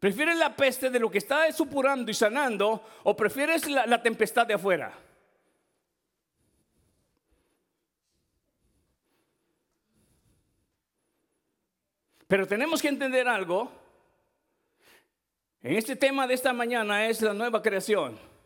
¿Prefieres 0.00 0.38
la 0.38 0.56
peste 0.56 0.88
de 0.88 0.98
lo 0.98 1.10
que 1.10 1.18
está 1.18 1.52
supurando 1.52 2.10
y 2.10 2.14
sanando 2.14 2.82
o 3.02 3.14
prefieres 3.14 3.68
la, 3.68 4.02
tempestad 4.02 4.46
de 4.46 4.54
afuera? 4.54 4.98
Pero 12.26 12.46
tenemos 12.46 12.80
que 12.80 12.88
entender 12.88 13.28
algo. 13.28 13.70
En 15.62 15.76
este 15.76 15.96
tema 15.96 16.26
de 16.26 16.32
esta 16.32 16.54
mañana 16.54 17.06
es 17.08 17.20
la 17.20 17.34
nueva 17.34 17.60
creación. 17.60 18.37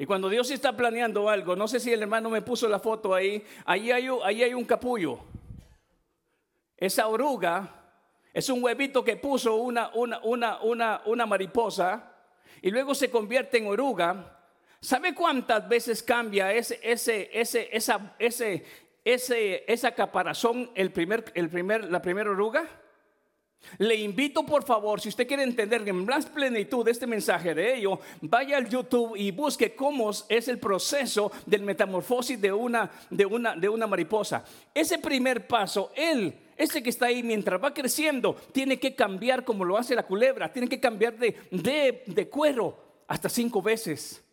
Y 0.00 0.06
cuando 0.06 0.28
Dios 0.28 0.48
está 0.52 0.76
planeando 0.76 1.28
algo, 1.28 1.56
no 1.56 1.66
sé 1.66 1.80
si 1.80 1.92
el 1.92 2.00
hermano 2.02 2.30
me 2.30 2.40
puso 2.40 2.68
la 2.68 2.78
foto 2.78 3.12
ahí, 3.12 3.44
ahí 3.64 3.90
hay, 3.90 4.54
un 4.54 4.64
capullo. 4.64 5.18
Esa 6.76 7.08
oruga 7.08 7.68
es 8.32 8.48
un 8.48 8.62
huevito 8.62 9.02
que 9.02 9.16
puso 9.16 9.56
una, 9.56 9.90
mariposa 11.26 12.12
y 12.62 12.70
luego 12.70 12.94
se 12.94 13.10
convierte 13.10 13.58
en 13.58 13.66
oruga. 13.66 14.38
¿Sabe 14.80 15.16
cuántas 15.16 15.68
veces 15.68 16.00
cambia 16.04 16.52
ese, 16.52 16.78
ese, 16.80 17.28
ese, 17.32 17.68
esa, 17.72 18.14
ese, 19.04 19.94
caparazón 19.96 20.70
el 20.76 20.92
primer, 20.92 21.90
la 21.90 22.00
primera 22.00 22.30
oruga? 22.30 22.68
Le 23.76 23.94
invito 23.96 24.44
por 24.46 24.64
favor, 24.64 25.00
si 25.00 25.08
usted 25.08 25.26
quiere 25.26 25.42
entender 25.42 25.86
en 25.86 26.04
más 26.04 26.26
plenitud 26.26 26.88
este 26.88 27.06
mensaje 27.06 27.54
de 27.54 27.76
ello, 27.76 28.00
vaya 28.22 28.56
al 28.56 28.68
YouTube 28.68 29.14
y 29.16 29.30
busque 29.30 29.74
cómo 29.74 30.10
es 30.10 30.48
el 30.48 30.58
proceso 30.58 31.30
del 31.44 31.62
metamorfosis 31.62 32.40
de 32.40 32.52
una, 32.52 32.90
de 33.10 33.26
una, 33.26 33.54
de 33.54 33.68
una 33.68 33.86
mariposa. 33.86 34.44
Ese 34.74 34.98
primer 34.98 35.46
paso, 35.46 35.92
él, 35.94 36.34
ese 36.56 36.82
que 36.82 36.90
está 36.90 37.06
ahí 37.06 37.22
mientras 37.22 37.62
va 37.62 37.74
creciendo, 37.74 38.34
tiene 38.52 38.78
que 38.78 38.94
cambiar 38.94 39.44
como 39.44 39.64
lo 39.64 39.76
hace 39.76 39.94
la 39.94 40.06
culebra, 40.06 40.52
tiene 40.52 40.68
que 40.68 40.80
cambiar 40.80 41.16
de, 41.18 41.36
de, 42.06 42.28
cuero 42.28 43.02
hasta 43.06 43.28
cinco 43.28 43.60
veces. 43.60 44.24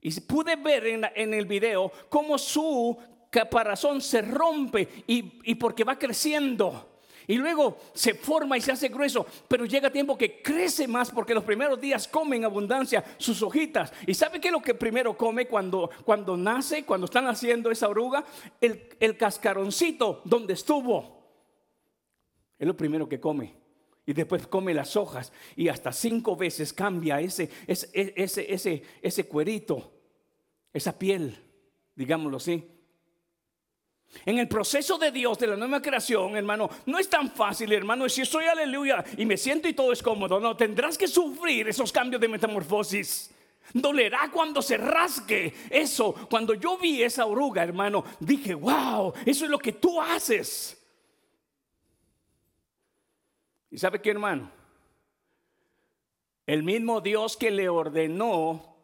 Y 0.00 0.18
pude 0.20 0.56
ver 0.56 0.86
en, 0.86 1.06
en 1.14 1.34
el 1.34 1.46
video 1.46 1.92
cómo 2.08 2.38
su 2.38 2.96
caparazón 3.30 4.00
se 4.00 4.22
rompe 4.22 4.88
y, 5.06 5.40
y 5.44 5.54
porque 5.56 5.84
va 5.84 5.98
creciendo. 5.98 6.95
Y 7.26 7.36
luego 7.36 7.78
se 7.92 8.14
forma 8.14 8.56
y 8.56 8.60
se 8.60 8.72
hace 8.72 8.88
grueso, 8.88 9.26
pero 9.48 9.64
llega 9.64 9.90
tiempo 9.90 10.16
que 10.16 10.40
crece 10.42 10.86
más 10.86 11.10
porque 11.10 11.34
los 11.34 11.44
primeros 11.44 11.80
días 11.80 12.06
come 12.06 12.36
en 12.36 12.44
abundancia 12.44 13.04
sus 13.18 13.42
hojitas. 13.42 13.92
¿Y 14.06 14.14
sabe 14.14 14.40
qué 14.40 14.48
es 14.48 14.52
lo 14.52 14.62
que 14.62 14.74
primero 14.74 15.16
come 15.16 15.46
cuando, 15.46 15.90
cuando 16.04 16.36
nace, 16.36 16.84
cuando 16.84 17.06
están 17.06 17.26
haciendo 17.26 17.70
esa 17.70 17.88
oruga? 17.88 18.24
El, 18.60 18.88
el 19.00 19.16
cascaroncito 19.16 20.22
donde 20.24 20.54
estuvo. 20.54 21.16
Es 22.58 22.66
lo 22.66 22.76
primero 22.76 23.08
que 23.08 23.20
come. 23.20 23.54
Y 24.06 24.12
después 24.12 24.46
come 24.46 24.72
las 24.72 24.94
hojas 24.94 25.32
y 25.56 25.68
hasta 25.68 25.92
cinco 25.92 26.36
veces 26.36 26.72
cambia 26.72 27.20
ese, 27.20 27.50
ese, 27.66 28.12
ese, 28.14 28.54
ese, 28.54 28.82
ese 29.02 29.26
cuerito, 29.26 29.92
esa 30.72 30.96
piel, 30.96 31.36
digámoslo 31.96 32.36
así. 32.36 32.75
En 34.24 34.38
el 34.38 34.48
proceso 34.48 34.98
de 34.98 35.10
Dios, 35.10 35.38
de 35.38 35.46
la 35.46 35.56
nueva 35.56 35.82
creación, 35.82 36.36
hermano, 36.36 36.70
no 36.86 36.98
es 36.98 37.08
tan 37.08 37.30
fácil, 37.30 37.72
hermano. 37.72 38.08
Si 38.08 38.24
soy 38.24 38.46
aleluya 38.46 39.04
y 39.16 39.26
me 39.26 39.36
siento 39.36 39.68
y 39.68 39.74
todo 39.74 39.92
es 39.92 40.02
cómodo, 40.02 40.40
no, 40.40 40.56
tendrás 40.56 40.96
que 40.96 41.06
sufrir 41.06 41.68
esos 41.68 41.92
cambios 41.92 42.20
de 42.20 42.28
metamorfosis. 42.28 43.30
Dolerá 43.72 44.30
cuando 44.32 44.62
se 44.62 44.76
rasgue 44.76 45.52
eso. 45.70 46.14
Cuando 46.30 46.54
yo 46.54 46.78
vi 46.78 47.02
esa 47.02 47.26
oruga, 47.26 47.62
hermano, 47.62 48.04
dije, 48.20 48.54
wow, 48.54 49.12
eso 49.24 49.44
es 49.44 49.50
lo 49.50 49.58
que 49.58 49.72
tú 49.72 50.00
haces. 50.00 50.82
¿Y 53.70 53.78
sabe 53.78 54.00
qué, 54.00 54.10
hermano? 54.10 54.50
El 56.46 56.62
mismo 56.62 57.00
Dios 57.00 57.36
que 57.36 57.50
le 57.50 57.68
ordenó 57.68 58.76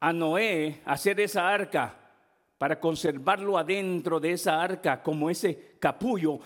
a 0.00 0.12
Noé 0.12 0.80
hacer 0.84 1.20
esa 1.20 1.48
arca 1.48 2.03
para 2.58 2.78
conservarlo 2.80 3.58
adentro 3.58 4.20
de 4.20 4.32
esa 4.32 4.62
arca 4.62 5.02
como 5.02 5.30
ese 5.30 5.76
capullo, 5.78 6.40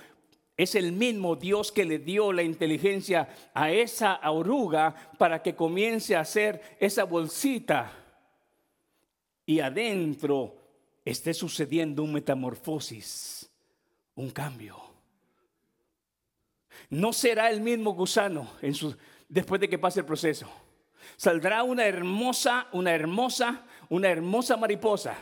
es 0.57 0.75
el 0.75 0.91
mismo 0.91 1.37
Dios 1.37 1.71
que 1.71 1.85
le 1.85 2.00
dio 2.00 2.33
la 2.33 2.43
inteligencia 2.43 3.29
a 3.55 3.71
esa 3.71 4.19
oruga 4.29 4.95
para 5.17 5.41
que 5.41 5.55
comience 5.55 6.17
a 6.17 6.21
hacer 6.21 6.77
esa 6.81 7.05
bolsita 7.05 7.93
y 9.47 9.61
adentro 9.61 10.57
esté 11.05 11.33
sucediendo 11.33 12.03
un 12.03 12.12
metamorfosis, 12.12 13.49
un 14.17 14.31
cambio. 14.31 14.77
No 16.91 17.12
será 17.12 17.50
el 17.50 17.61
mismo 17.61 17.95
gusano 17.95 18.50
después 19.29 19.61
de 19.61 19.69
que 19.69 19.79
pase 19.79 20.00
el 20.00 20.07
proceso. 20.07 20.50
Saldrá 21.17 21.62
una 21.62 21.87
hermosa, 21.87 22.67
una 22.73 22.93
hermosa, 22.93 23.65
una 23.88 24.11
hermosa 24.11 24.57
mariposa, 24.57 25.17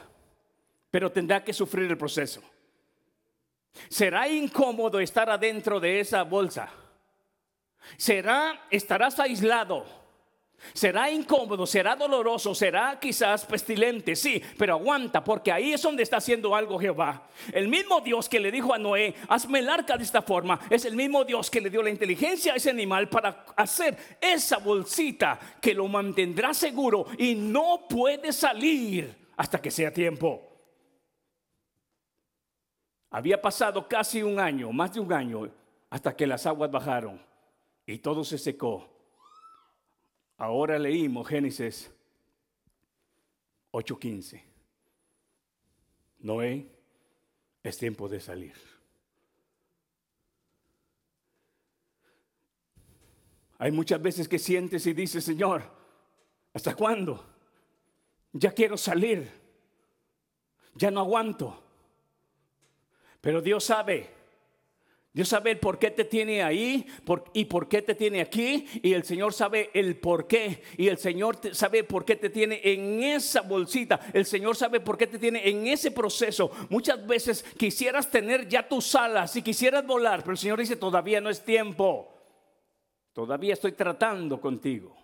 pero 0.97 1.13
tendrá 1.13 1.45
que 1.45 1.53
sufrir 1.53 1.91
el 1.91 1.99
proceso. 1.99 2.43
Será 3.87 4.27
incómodo 4.31 4.99
estar 4.99 5.29
adentro 5.29 5.79
de 5.79 6.01
esa 6.01 6.23
bolsa. 6.23 6.71
Será, 7.99 8.67
estarás 8.71 9.21
aislado. 9.21 9.85
Será 10.73 11.11
incómodo, 11.11 11.67
será 11.67 11.97
doloroso, 11.97 12.55
será 12.55 12.99
quizás 12.99 13.45
pestilente, 13.45 14.17
sí, 14.17 14.43
pero 14.57 14.73
aguanta, 14.73 15.23
porque 15.23 15.53
ahí 15.53 15.75
es 15.75 15.83
donde 15.83 16.03
está 16.03 16.17
haciendo 16.17 16.57
algo 16.57 16.79
Jehová. 16.79 17.29
El 17.53 17.69
mismo 17.69 18.01
Dios 18.01 18.27
que 18.27 18.41
le 18.41 18.51
dijo 18.51 18.73
a 18.73 18.79
Noé, 18.79 19.15
hazme 19.29 19.59
el 19.59 19.69
arca 19.69 19.99
de 19.99 20.05
esta 20.05 20.23
forma, 20.23 20.59
es 20.71 20.87
el 20.87 20.97
mismo 20.97 21.27
Dios 21.27 21.51
que 21.51 21.61
le 21.61 21.69
dio 21.69 21.83
la 21.83 21.91
inteligencia 21.91 22.55
a 22.55 22.57
ese 22.57 22.71
animal 22.71 23.11
para 23.11 23.45
hacer 23.55 24.17
esa 24.19 24.57
bolsita 24.57 25.39
que 25.61 25.75
lo 25.75 25.89
mantendrá 25.89 26.55
seguro 26.55 27.05
y 27.19 27.35
no 27.35 27.87
puede 27.87 28.33
salir 28.33 29.15
hasta 29.37 29.61
que 29.61 29.71
sea 29.71 29.93
tiempo. 29.93 30.46
Había 33.17 33.41
pasado 33.41 33.89
casi 33.89 34.23
un 34.23 34.39
año, 34.39 34.71
más 34.73 34.93
de 34.93 35.01
un 35.01 35.11
año, 35.11 35.51
hasta 35.89 36.15
que 36.15 36.27
las 36.27 36.45
aguas 36.45 36.71
bajaron 36.71 37.19
y 37.87 37.97
todo 37.97 38.23
se 38.23 38.37
secó. 38.37 38.87
Ahora 40.37 40.79
leímos 40.79 41.27
Génesis 41.27 41.91
8:15. 43.73 44.45
Noé, 46.19 46.67
es 47.63 47.79
tiempo 47.79 48.07
de 48.07 48.21
salir. 48.21 48.55
Hay 53.57 53.73
muchas 53.73 54.03
veces 54.03 54.29
que 54.29 54.39
sientes 54.39 54.87
y 54.87 54.93
dices, 54.93 55.25
Señor, 55.25 55.63
¿hasta 56.53 56.75
cuándo? 56.75 57.25
Ya 58.35 58.53
quiero 58.53 58.77
salir. 58.77 59.33
Ya 60.75 60.91
no 60.91 61.01
aguanto. 61.01 61.66
Pero 63.27 63.43
Dios 63.43 63.65
sabe. 63.65 64.09
Dios 65.13 65.29
sabe 65.29 65.51
el 65.51 65.59
por 65.59 65.81
qué 65.81 65.91
te 65.91 66.05
tiene 66.05 66.45
ahí 66.45 66.87
y 67.33 67.45
por 67.47 67.69
qué 67.69 67.83
te 67.83 67.97
tiene 67.97 68.21
aquí. 68.21 68.69
Y 68.85 68.93
el 68.93 69.03
Señor 69.03 69.33
sabe 69.33 69.69
el 69.75 69.97
por 69.97 70.29
qué. 70.29 70.63
Y 70.77 70.87
el 70.87 70.97
Señor 70.97 71.37
sabe 71.53 71.83
por 71.83 72.05
qué 72.05 72.15
te 72.15 72.31
tiene 72.31 72.61
en 72.63 73.03
esa 73.03 73.41
bolsita. 73.41 73.99
El 74.13 74.27
Señor 74.27 74.55
sabe 74.55 74.79
por 74.79 74.97
qué 74.97 75.09
te 75.09 75.19
tiene 75.19 75.43
en 75.49 75.67
ese 75.67 75.91
proceso. 75.91 76.53
Muchas 76.71 77.05
veces 77.05 77.43
quisieras 77.59 78.09
tener 78.13 78.47
ya 78.47 78.69
tus 78.69 78.95
alas 78.95 79.35
y 79.35 79.43
quisieras 79.43 79.85
volar. 79.85 80.21
Pero 80.21 80.31
el 80.31 80.39
Señor 80.39 80.61
dice, 80.61 80.77
todavía 80.77 81.21
no 81.21 81.29
es 81.29 81.45
tiempo. 81.45 82.15
Todavía 83.13 83.55
estoy 83.55 83.73
tratando 83.73 84.41
contigo. 84.41 84.97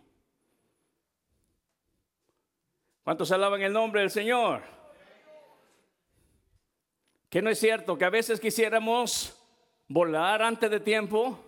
¿Cuántos 3.02 3.33
alaban 3.33 3.62
el 3.62 3.73
nombre 3.73 4.02
del 4.02 4.11
Señor? 4.11 4.82
Que 7.33 7.41
no 7.41 7.49
es 7.49 7.59
cierto 7.59 7.97
que 7.97 8.05
a 8.05 8.11
veces 8.11 8.38
quisiéramos 8.38 9.35
volar 9.88 10.42
antes 10.42 10.71
de 10.71 10.79
tiempo. 10.79 11.42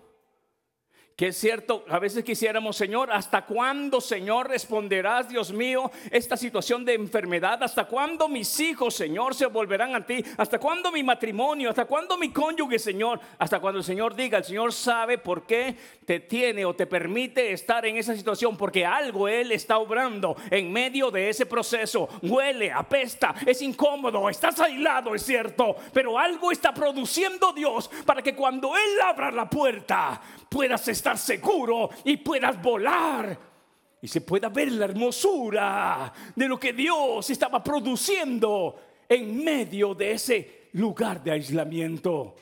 Que 1.16 1.28
es 1.28 1.36
cierto, 1.36 1.84
a 1.88 2.00
veces 2.00 2.24
quisiéramos, 2.24 2.76
Señor, 2.76 3.12
¿hasta 3.12 3.46
cuándo, 3.46 4.00
Señor, 4.00 4.48
responderás, 4.48 5.28
Dios 5.28 5.52
mío, 5.52 5.92
esta 6.10 6.36
situación 6.36 6.84
de 6.84 6.94
enfermedad? 6.94 7.62
¿Hasta 7.62 7.84
cuándo 7.84 8.28
mis 8.28 8.58
hijos, 8.58 8.96
Señor, 8.96 9.32
se 9.36 9.46
volverán 9.46 9.94
a 9.94 10.04
ti? 10.04 10.24
¿Hasta 10.36 10.58
cuándo 10.58 10.90
mi 10.90 11.04
matrimonio? 11.04 11.70
¿Hasta 11.70 11.84
cuándo 11.84 12.18
mi 12.18 12.32
cónyuge, 12.32 12.80
Señor? 12.80 13.20
Hasta 13.38 13.60
cuando 13.60 13.78
el 13.78 13.84
Señor 13.84 14.16
diga, 14.16 14.38
el 14.38 14.44
Señor 14.44 14.72
sabe 14.72 15.16
por 15.18 15.46
qué 15.46 15.76
te 16.04 16.18
tiene 16.18 16.64
o 16.64 16.74
te 16.74 16.88
permite 16.88 17.52
estar 17.52 17.86
en 17.86 17.96
esa 17.96 18.16
situación, 18.16 18.56
porque 18.56 18.84
algo 18.84 19.28
Él 19.28 19.52
está 19.52 19.78
obrando 19.78 20.36
en 20.50 20.72
medio 20.72 21.12
de 21.12 21.28
ese 21.28 21.46
proceso. 21.46 22.08
Huele, 22.22 22.72
apesta, 22.72 23.36
es 23.46 23.62
incómodo, 23.62 24.28
estás 24.28 24.58
aislado, 24.58 25.14
es 25.14 25.24
cierto, 25.24 25.76
pero 25.92 26.18
algo 26.18 26.50
está 26.50 26.74
produciendo 26.74 27.52
Dios 27.52 27.88
para 28.04 28.20
que 28.20 28.34
cuando 28.34 28.76
Él 28.76 29.00
abra 29.00 29.30
la 29.30 29.48
puerta, 29.48 30.20
puedas 30.48 30.88
estar 31.04 31.18
seguro 31.18 31.90
y 32.04 32.16
puedas 32.16 32.60
volar. 32.62 33.38
Y 34.00 34.08
se 34.08 34.22
pueda 34.22 34.48
ver 34.48 34.72
la 34.72 34.86
hermosura 34.86 36.12
de 36.34 36.48
lo 36.48 36.58
que 36.58 36.72
Dios 36.72 37.28
estaba 37.28 37.62
produciendo 37.62 38.80
en 39.06 39.44
medio 39.44 39.94
de 39.94 40.12
ese 40.12 40.68
lugar 40.72 41.22
de 41.22 41.32
aislamiento. 41.32 42.34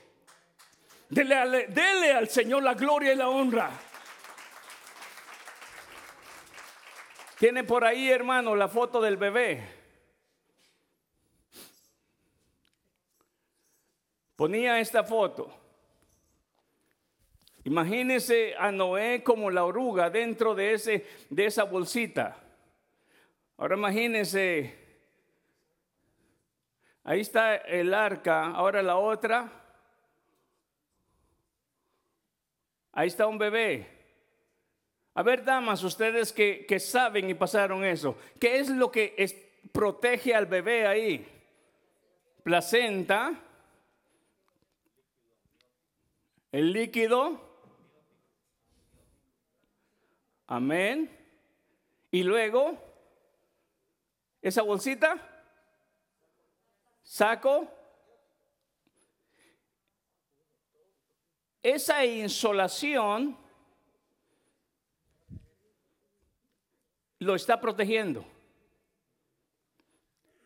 Dele, 1.08 1.66
dele 1.68 2.12
al 2.12 2.28
Señor 2.28 2.62
la 2.62 2.74
gloria 2.74 3.12
y 3.12 3.16
la 3.16 3.28
honra. 3.28 3.70
Tiene 7.38 7.64
por 7.64 7.84
ahí, 7.84 8.10
hermano, 8.10 8.54
la 8.54 8.68
foto 8.68 9.00
del 9.00 9.16
bebé. 9.16 9.82
Ponía 14.36 14.78
esta 14.78 15.02
foto. 15.02 15.61
Imagínese 17.64 18.54
a 18.58 18.72
Noé 18.72 19.22
como 19.22 19.50
la 19.50 19.64
oruga 19.64 20.10
dentro 20.10 20.54
de, 20.54 20.74
ese, 20.74 21.06
de 21.30 21.46
esa 21.46 21.62
bolsita. 21.62 22.36
Ahora 23.56 23.76
imagínese, 23.76 24.74
ahí 27.04 27.20
está 27.20 27.54
el 27.54 27.94
arca, 27.94 28.46
ahora 28.46 28.82
la 28.82 28.96
otra. 28.96 29.48
Ahí 32.92 33.06
está 33.06 33.28
un 33.28 33.38
bebé. 33.38 33.86
A 35.14 35.22
ver, 35.22 35.44
damas, 35.44 35.84
ustedes 35.84 36.32
que, 36.32 36.66
que 36.66 36.80
saben 36.80 37.30
y 37.30 37.34
pasaron 37.34 37.84
eso, 37.84 38.16
¿qué 38.40 38.58
es 38.58 38.70
lo 38.70 38.90
que 38.90 39.14
protege 39.70 40.34
al 40.34 40.46
bebé 40.46 40.86
ahí? 40.86 41.28
Placenta, 42.42 43.38
el 46.50 46.72
líquido 46.72 47.51
Amén. 50.52 51.10
Y 52.10 52.22
luego, 52.22 52.76
esa 54.42 54.60
bolsita, 54.60 55.16
saco. 57.02 57.66
Esa 61.62 62.04
insolación 62.04 63.34
lo 67.18 67.34
está 67.34 67.58
protegiendo. 67.58 68.22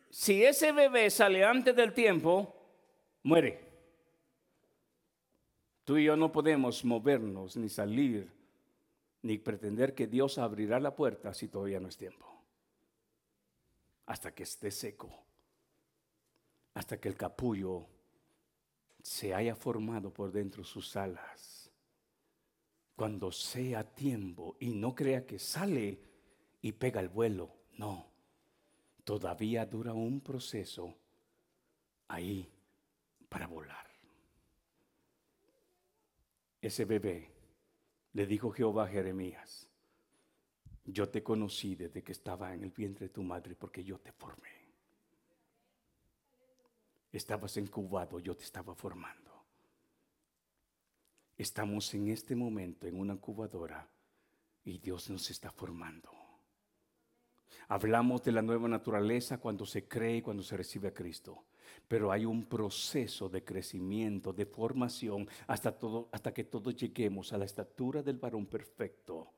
Si 0.09 0.41
ese 0.41 0.71
bebé 0.71 1.09
sale 1.09 1.43
antes 1.43 1.75
del 1.75 1.93
tiempo, 1.93 2.55
muere. 3.23 3.61
Tú 5.83 5.97
y 5.97 6.05
yo 6.05 6.15
no 6.15 6.31
podemos 6.31 6.85
movernos 6.85 7.57
ni 7.57 7.67
salir 7.67 8.36
ni 9.27 9.37
pretender 9.37 9.93
que 9.93 10.07
Dios 10.07 10.37
abrirá 10.37 10.79
la 10.79 10.95
puerta 10.95 11.33
si 11.33 11.49
todavía 11.49 11.81
no 11.81 11.89
es 11.89 11.97
tiempo. 11.97 12.25
Hasta 14.05 14.33
que 14.33 14.43
esté 14.43 14.71
seco, 14.71 15.25
hasta 16.73 16.97
que 16.97 17.09
el 17.09 17.17
capullo 17.17 17.87
se 19.03 19.33
haya 19.33 19.53
formado 19.53 20.13
por 20.13 20.31
dentro 20.31 20.63
sus 20.63 20.95
alas. 20.95 21.69
Cuando 22.95 23.29
sea 23.33 23.83
tiempo 23.83 24.55
y 24.61 24.69
no 24.69 24.95
crea 24.95 25.25
que 25.25 25.39
sale 25.39 25.99
y 26.61 26.71
pega 26.71 27.01
el 27.01 27.09
vuelo, 27.09 27.53
no. 27.73 28.07
Todavía 29.03 29.65
dura 29.65 29.91
un 29.91 30.21
proceso 30.21 30.97
ahí 32.07 32.49
para 33.27 33.45
volar. 33.45 33.87
Ese 36.61 36.85
bebé 36.85 37.36
le 38.17 38.25
dijo 38.25 38.49
Jehová 38.49 38.85
a 38.85 38.87
Jeremías, 38.87 39.69
yo 40.85 41.07
te 41.07 41.21
conocí 41.21 41.75
desde 41.75 42.01
que 42.01 42.13
estaba 42.13 42.51
en 42.51 42.63
el 42.63 42.71
vientre 42.71 43.09
de 43.09 43.13
tu 43.13 43.21
madre 43.21 43.53
porque 43.53 43.83
yo 43.83 43.99
te 43.99 44.11
formé. 44.11 44.49
Estabas 47.11 47.55
incubado, 47.57 48.17
yo 48.19 48.35
te 48.35 48.43
estaba 48.43 48.73
formando. 48.73 49.45
Estamos 51.37 51.93
en 51.93 52.07
este 52.07 52.35
momento 52.35 52.87
en 52.87 52.99
una 52.99 53.13
incubadora 53.13 53.87
y 54.65 54.79
Dios 54.79 55.11
nos 55.11 55.29
está 55.29 55.51
formando. 55.51 56.09
Hablamos 57.67 58.23
de 58.23 58.31
la 58.31 58.41
nueva 58.41 58.67
naturaleza 58.67 59.37
cuando 59.37 59.63
se 59.63 59.87
cree 59.87 60.17
y 60.17 60.21
cuando 60.23 60.41
se 60.41 60.57
recibe 60.57 60.87
a 60.87 60.93
Cristo. 60.95 61.45
Pero 61.87 62.11
hay 62.11 62.25
un 62.25 62.45
proceso 62.45 63.29
de 63.29 63.43
crecimiento, 63.43 64.33
de 64.33 64.45
formación, 64.45 65.27
hasta, 65.47 65.71
todo, 65.71 66.09
hasta 66.11 66.33
que 66.33 66.43
todos 66.43 66.75
lleguemos 66.75 67.33
a 67.33 67.37
la 67.37 67.45
estatura 67.45 68.03
del 68.03 68.17
varón 68.17 68.45
perfecto. 68.45 69.33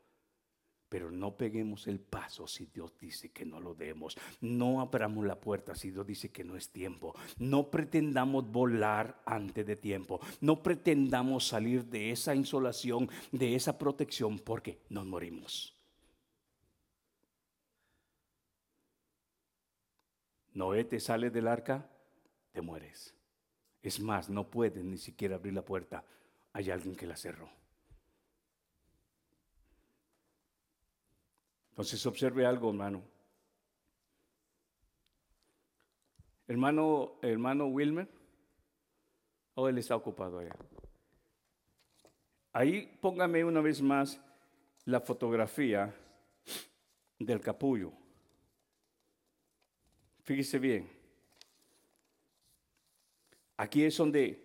Pero 0.90 1.12
no 1.12 1.38
peguemos 1.38 1.86
el 1.86 2.00
paso 2.00 2.48
si 2.48 2.66
Dios 2.66 2.98
dice 2.98 3.30
que 3.32 3.46
no 3.46 3.60
lo 3.60 3.76
demos. 3.76 4.18
No 4.42 4.82
abramos 4.82 5.24
la 5.24 5.40
puerta 5.40 5.76
si 5.76 5.92
Dios 5.92 6.06
dice 6.06 6.32
que 6.32 6.44
no 6.44 6.56
es 6.58 6.72
tiempo. 6.72 7.14
No 7.38 7.70
pretendamos 7.70 8.52
volar 8.52 9.22
antes 9.26 9.66
de 9.68 9.76
tiempo. 9.76 10.20
No 10.42 10.64
pretendamos 10.64 11.48
salir 11.48 11.86
de 11.86 12.10
esa 12.10 12.34
insolación, 12.34 13.08
de 13.32 13.54
esa 13.56 13.78
protección, 13.78 14.40
porque 14.40 14.80
nos 14.90 15.06
morimos. 15.06 15.80
Noé 20.56 20.84
te 20.84 21.00
sale 21.00 21.30
del 21.30 21.48
arca, 21.48 21.88
mueres. 22.62 23.16
Es 23.82 24.00
más, 24.00 24.30
no 24.30 24.50
puedes 24.50 24.84
ni 24.84 24.98
siquiera 24.98 25.36
abrir 25.36 25.54
la 25.54 25.64
puerta. 25.64 26.04
Hay 26.54 26.70
alguien 26.70 26.96
que 26.96 27.08
la 27.08 27.16
cerró. 27.16 27.50
Entonces 31.70 32.06
observe 32.06 32.46
algo, 32.46 32.70
hermano. 32.70 33.02
Hermano, 36.48 37.20
hermano 37.22 37.68
Wilmer, 37.68 38.10
o 39.54 39.62
oh, 39.62 39.70
él 39.70 39.78
está 39.78 39.96
ocupado 39.96 40.40
allá. 40.40 40.56
Ahí 42.52 42.98
póngame 43.00 43.46
una 43.46 43.62
vez 43.62 43.82
más 43.82 44.20
la 44.86 45.00
fotografía 45.00 45.94
del 47.20 47.40
capullo. 47.40 47.94
Fíjese 50.24 50.60
bien. 50.60 50.99
Aquí 53.60 53.84
es 53.84 53.98
donde 53.98 54.42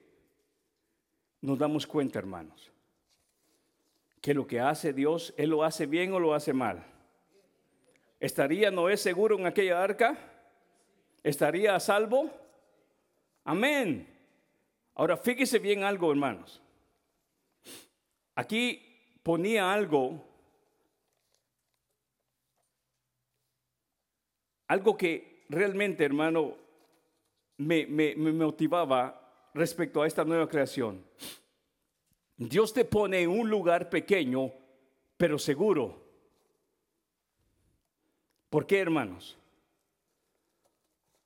nos 1.40 1.56
damos 1.56 1.86
cuenta, 1.86 2.18
hermanos, 2.18 2.72
que 4.20 4.34
lo 4.34 4.44
que 4.44 4.58
hace 4.58 4.92
Dios, 4.92 5.32
Él 5.36 5.50
lo 5.50 5.62
hace 5.62 5.86
bien 5.86 6.12
o 6.14 6.18
lo 6.18 6.34
hace 6.34 6.52
mal. 6.52 6.84
¿Estaría 8.18 8.72
Noé 8.72 8.96
seguro 8.96 9.38
en 9.38 9.46
aquella 9.46 9.80
arca? 9.80 10.18
¿Estaría 11.22 11.76
a 11.76 11.78
salvo? 11.78 12.28
Amén. 13.44 14.04
Ahora 14.96 15.16
fíjese 15.16 15.60
bien 15.60 15.84
algo, 15.84 16.10
hermanos. 16.10 16.60
Aquí 18.34 18.82
ponía 19.22 19.72
algo, 19.72 20.26
algo 24.66 24.96
que 24.96 25.44
realmente, 25.48 26.04
hermano, 26.04 26.63
me, 27.58 28.14
motivaba 28.16 29.50
respecto 29.54 30.02
a 30.02 30.06
esta 30.06 30.24
nueva 30.24 30.48
creación. 30.48 31.04
Dios 32.36 32.72
te 32.72 32.84
pone 32.84 33.22
en 33.22 33.30
un 33.30 33.48
lugar 33.48 33.88
pequeño, 33.88 34.52
pero 35.16 35.38
seguro. 35.38 36.02
¿Por 38.50 38.66
qué, 38.66 38.80
hermanos? 38.80 39.36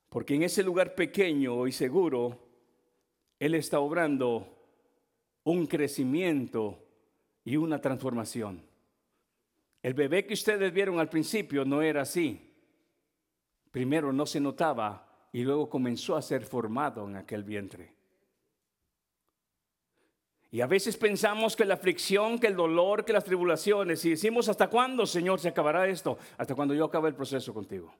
Porque 0.09 0.35
en 0.35 0.43
ese 0.43 0.63
lugar 0.63 0.95
pequeño 0.95 1.67
y 1.67 1.71
seguro, 1.71 2.39
Él 3.39 3.55
está 3.55 3.79
obrando 3.79 4.55
un 5.43 5.65
crecimiento 5.65 6.83
y 7.43 7.57
una 7.57 7.79
transformación. 7.79 8.61
El 9.81 9.93
bebé 9.93 10.25
que 10.25 10.33
ustedes 10.33 10.73
vieron 10.73 10.99
al 10.99 11.09
principio 11.09 11.65
no 11.65 11.81
era 11.81 12.01
así. 12.01 12.53
Primero 13.71 14.11
no 14.11 14.25
se 14.25 14.39
notaba 14.39 15.08
y 15.31 15.43
luego 15.43 15.69
comenzó 15.69 16.15
a 16.15 16.21
ser 16.21 16.45
formado 16.45 17.07
en 17.07 17.15
aquel 17.15 17.43
vientre. 17.43 17.93
Y 20.51 20.61
a 20.61 20.67
veces 20.67 20.97
pensamos 20.97 21.55
que 21.55 21.65
la 21.65 21.75
aflicción, 21.75 22.39
que 22.39 22.47
el 22.47 22.55
dolor, 22.55 23.05
que 23.05 23.13
las 23.13 23.23
tribulaciones, 23.23 24.03
y 24.05 24.11
decimos, 24.11 24.49
¿hasta 24.49 24.67
cuándo, 24.67 25.05
Señor, 25.05 25.39
se 25.39 25.49
acabará 25.49 25.87
esto? 25.87 26.17
Hasta 26.37 26.55
cuando 26.55 26.73
yo 26.73 26.85
acabe 26.85 27.09
el 27.09 27.15
proceso 27.15 27.53
contigo. 27.53 27.93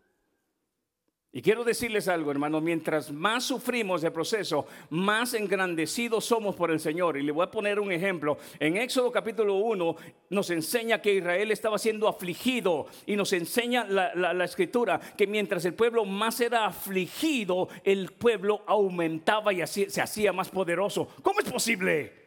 Y 1.32 1.44
quiero 1.44 1.64
decirles 1.64 2.08
algo, 2.08 2.32
hermano, 2.32 2.60
mientras 2.60 3.12
más 3.12 3.44
sufrimos 3.44 4.04
el 4.04 4.12
proceso, 4.12 4.66
más 4.90 5.36
engrandecidos 5.36 6.26
somos 6.26 6.56
por 6.56 6.72
el 6.72 6.80
Señor. 6.80 7.18
Y 7.18 7.22
le 7.22 7.32
voy 7.32 7.46
a 7.46 7.52
poner 7.52 7.80
un 7.80 7.92
ejemplo. 7.92 8.40
En 8.60 8.78
Éxodo 8.78 9.12
capítulo 9.12 9.58
1 9.58 9.96
nos 10.32 10.50
enseña 10.50 11.04
que 11.04 11.14
Israel 11.14 11.52
estaba 11.52 11.78
siendo 11.78 12.08
afligido 12.08 12.88
y 13.06 13.16
nos 13.16 13.32
enseña 13.34 13.84
la, 13.86 14.44
escritura 14.44 15.00
que 15.00 15.28
mientras 15.28 15.64
el 15.66 15.76
pueblo 15.76 16.04
más 16.04 16.42
era 16.42 16.66
afligido, 16.66 17.70
el 17.84 18.12
pueblo 18.12 18.64
aumentaba 18.66 19.54
y 19.54 19.62
así, 19.62 19.88
se 19.88 20.02
hacía 20.02 20.34
más 20.34 20.50
poderoso. 20.50 21.10
¿Cómo 21.22 21.42
es 21.42 21.52
posible? 21.52 22.19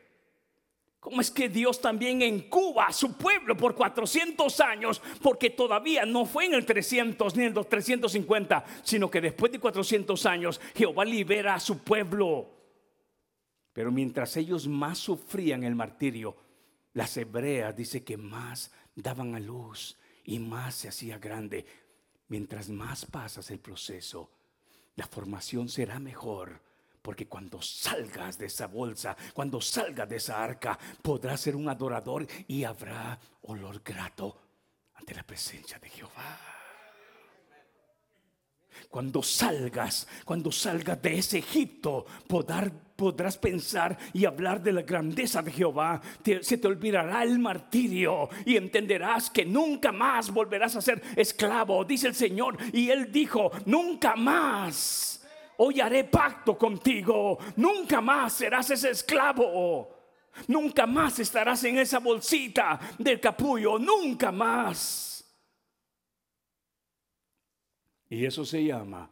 ¿Cómo 1.03 1.21
es 1.21 1.33
que 1.33 1.49
Dios 1.49 1.81
también 1.81 2.23
encuba 2.23 2.85
a 2.85 2.93
su 2.93 3.15
pueblo 3.17 3.57
por 3.57 3.75
400 3.75 4.61
años? 4.61 5.03
Porque 5.21 5.51
todavía 5.51 6.07
no 6.07 6.25
fue 6.25 6.45
en 6.45 6.55
el 6.55 6.65
300 6.65 7.35
ni 7.35 7.43
en 7.43 7.59
el 7.59 7.67
350, 7.67 8.65
sino 8.85 9.11
que 9.11 9.21
después 9.21 9.51
de 9.51 9.59
400 9.59 10.25
años 10.27 10.61
Jehová 10.77 11.05
libera 11.05 11.57
a 11.57 11.61
su 11.61 11.79
pueblo. 11.79 12.49
Pero 13.73 13.91
mientras 13.91 14.37
ellos 14.37 14.69
más 14.69 14.99
sufrían 14.99 15.65
el 15.65 15.75
martirio, 15.75 16.37
las 16.93 17.17
hebreas 17.17 17.75
dice 17.75 18.05
que 18.05 18.17
más 18.17 18.71
daban 18.95 19.35
a 19.35 19.41
luz 19.41 19.99
y 20.23 20.39
más 20.39 20.77
se 20.77 20.89
hacía 20.89 21.19
grande. 21.19 21.67
Mientras 22.29 22.69
más 22.69 23.07
pasas 23.07 23.51
el 23.51 23.59
proceso, 23.59 24.31
la 24.95 25.09
formación 25.09 25.69
será 25.69 25.99
mejor 25.99 26.63
porque 27.03 27.27
cuando 27.27 27.61
salgas 27.61 28.39
de 28.39 28.47
esa 28.47 28.69
bolsa, 28.69 29.17
cuando 29.35 29.61
salgas 29.61 30.09
de 30.09 30.17
esa 30.17 30.43
arca, 30.43 30.79
podrás 31.03 31.41
ser 31.41 31.57
un 31.57 31.69
adorador 31.69 32.27
y 32.47 32.63
habrá 32.63 33.19
olor 33.43 33.83
grato 33.85 34.39
ante 34.95 35.15
la 35.15 35.25
presencia 35.25 35.79
de 35.81 35.91
Jehová. 35.91 36.39
Cuando 38.89 39.23
salgas, 39.23 40.07
cuando 40.25 40.53
salgas 40.53 41.01
de 41.03 41.19
ese 41.19 41.39
Egipto, 41.39 42.07
podrás 42.27 43.37
pensar 43.39 43.99
y 44.13 44.25
hablar 44.25 44.63
de 44.63 44.73
la 44.73 44.83
grandeza 44.83 45.43
de 45.43 45.51
Jehová. 45.51 46.01
se 46.41 46.59
te 46.59 46.67
olvidará 46.69 47.23
el 47.23 47.39
martirio 47.39 48.29
y 48.45 48.57
entenderás 48.57 49.31
que 49.31 49.45
nunca 49.45 49.93
más 49.93 50.31
volverás 50.31 50.77
a 50.77 50.81
ser 50.81 51.03
esclavo, 51.17 51.85
dice 51.85 52.09
el 52.09 52.15
Señor. 52.15 52.57
Y 52.73 52.91
él 52.91 53.11
dijo, 53.11 53.51
nunca 53.67 54.15
más 54.17 55.12
hoy 55.65 55.81
haré 55.81 56.05
pacto 56.05 56.59
contigo, 56.59 57.39
nunca 57.57 58.01
más 58.01 58.33
serás 58.33 58.71
ese 58.71 58.91
esclavo. 58.91 59.99
Nunca 60.49 60.87
más 60.87 61.19
estarás 61.19 61.63
en 61.65 61.79
esa 61.79 61.99
bolsita 61.99 62.81
del 62.99 63.21
capullo, 63.21 63.79
nunca 63.79 64.33
más. 64.33 65.25
Y 68.09 68.25
eso 68.25 68.45
se 68.45 68.65
llama 68.65 69.11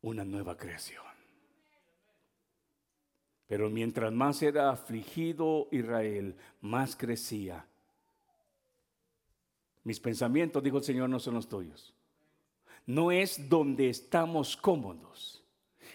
una 0.00 0.24
nueva 0.24 0.56
creación. 0.56 1.04
Pero 3.46 3.68
mientras 3.68 4.10
más 4.12 4.42
era 4.42 4.70
afligido 4.70 5.68
Israel, 5.70 6.36
más 6.62 6.96
crecía. 6.96 7.66
Mis 9.84 10.00
pensamientos, 10.00 10.62
dijo 10.62 10.78
el 10.78 10.84
Señor, 10.84 11.10
no 11.10 11.20
son 11.20 11.34
los 11.34 11.48
tuyos. 11.48 11.94
No 12.86 13.12
es 13.12 13.48
donde 13.48 13.90
estamos 13.90 14.56
cómodos 14.56 15.33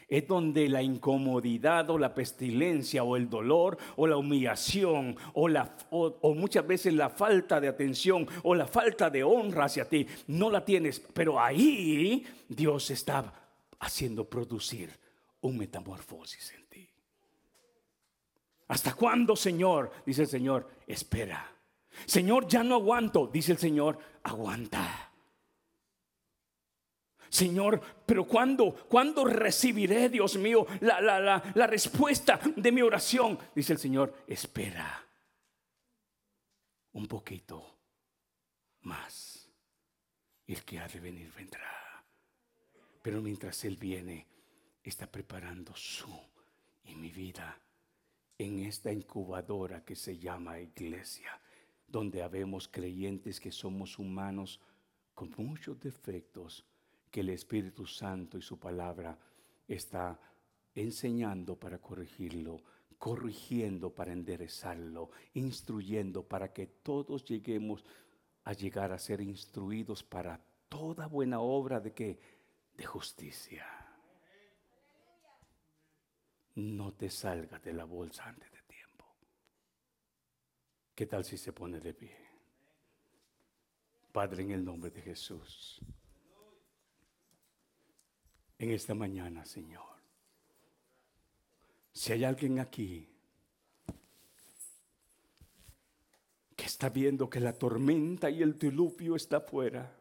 es 0.09 0.27
donde 0.27 0.67
la 0.67 0.81
incomodidad 0.81 1.89
o 1.89 1.97
la 1.97 2.13
pestilencia 2.13 3.03
o 3.03 3.15
el 3.15 3.29
dolor 3.29 3.77
o 3.95 4.07
la 4.07 4.17
humillación 4.17 5.15
o, 5.33 6.33
muchas 6.33 6.65
veces 6.65 6.93
la 6.93 7.09
falta 7.09 7.61
de 7.61 7.67
atención 7.67 8.27
o 8.43 8.55
la 8.55 8.67
falta 8.67 9.09
de 9.09 9.23
honra 9.23 9.65
hacia 9.65 9.87
ti 9.87 10.07
no 10.27 10.49
la 10.49 10.65
tienes, 10.65 10.99
pero 11.13 11.39
ahí 11.39 12.25
Dios 12.47 12.89
está 12.89 13.33
haciendo 13.79 14.27
producir 14.27 14.89
un 15.41 15.57
metamorfosis 15.57 16.53
en 16.53 16.65
ti. 16.67 16.89
¿Hasta 18.67 18.93
cuándo, 18.93 19.35
Señor? 19.35 19.91
Dice 20.05 20.23
el 20.23 20.27
Señor, 20.27 20.69
espera. 20.85 21.55
Señor, 22.05 22.47
ya 22.47 22.63
no 22.63 22.75
aguanto, 22.75 23.27
dice 23.27 23.51
el 23.51 23.57
Señor, 23.57 23.97
aguanta. 24.23 25.08
Señor, 27.29 27.81
pero 28.05 28.25
¿cuándo, 28.25 28.73
¿cuándo 28.87 29.25
recibiré, 29.25 30.09
Dios 30.09 30.37
mío, 30.37 30.65
la, 30.81 30.99
la, 30.99 31.19
la, 31.19 31.43
la 31.53 31.67
respuesta 31.67 32.39
de 32.55 32.71
mi 32.71 32.81
oración? 32.81 33.37
Dice 33.55 33.73
el 33.73 33.79
Señor, 33.79 34.13
espera 34.27 35.05
un 36.93 37.07
poquito 37.07 37.77
más. 38.81 39.47
Y 40.45 40.53
el 40.53 40.65
que 40.65 40.79
ha 40.79 40.87
de 40.87 40.99
venir 40.99 41.31
vendrá. 41.35 42.03
Pero 43.01 43.21
mientras 43.21 43.63
Él 43.65 43.77
viene, 43.77 44.27
está 44.83 45.05
preparando 45.09 45.75
su 45.75 46.09
y 46.83 46.95
mi 46.95 47.11
vida 47.11 47.59
en 48.37 48.59
esta 48.59 48.91
incubadora 48.91 49.83
que 49.83 49.95
se 49.95 50.17
llama 50.17 50.59
iglesia, 50.59 51.39
donde 51.87 52.23
habemos 52.23 52.67
creyentes 52.67 53.39
que 53.39 53.51
somos 53.51 53.99
humanos 53.99 54.59
con 55.13 55.33
muchos 55.37 55.79
defectos 55.79 56.65
que 57.11 57.21
el 57.21 57.29
Espíritu 57.29 57.85
Santo 57.85 58.37
y 58.37 58.41
su 58.41 58.59
palabra 58.59 59.17
está 59.67 60.19
enseñando 60.75 61.55
para 61.57 61.79
corregirlo, 61.79 62.61
corrigiendo 62.97 63.93
para 63.93 64.11
enderezarlo, 64.11 65.09
instruyendo 65.33 66.23
para 66.23 66.53
que 66.53 66.67
todos 66.67 67.23
lleguemos 67.23 67.83
a 68.43 68.53
llegar 68.53 68.91
a 68.91 68.99
ser 68.99 69.21
instruidos 69.21 70.03
para 70.03 70.39
toda 70.67 71.07
buena 71.07 71.39
obra 71.39 71.79
de 71.79 71.93
que 71.93 72.19
de 72.75 72.85
justicia. 72.85 73.65
No 76.55 76.93
te 76.93 77.09
salgas 77.09 77.63
de 77.63 77.73
la 77.73 77.85
bolsa 77.85 78.25
antes 78.25 78.51
de 78.51 78.61
tiempo. 78.63 79.05
¿Qué 80.95 81.05
tal 81.05 81.23
si 81.23 81.37
se 81.37 81.53
pone 81.53 81.79
de 81.79 81.93
pie? 81.93 82.15
Padre, 84.11 84.43
en 84.43 84.51
el 84.51 84.65
nombre 84.65 84.91
de 84.91 85.01
Jesús. 85.01 85.81
En 88.59 88.71
esta 88.71 88.93
mañana, 88.93 89.45
Señor. 89.45 89.85
Si 91.93 92.11
hay 92.11 92.25
alguien 92.25 92.59
aquí 92.59 93.07
que 96.55 96.65
está 96.65 96.89
viendo 96.89 97.29
que 97.29 97.39
la 97.39 97.53
tormenta 97.53 98.29
y 98.29 98.43
el 98.43 98.59
diluvio 98.59 99.15
está 99.15 99.37
afuera 99.37 99.97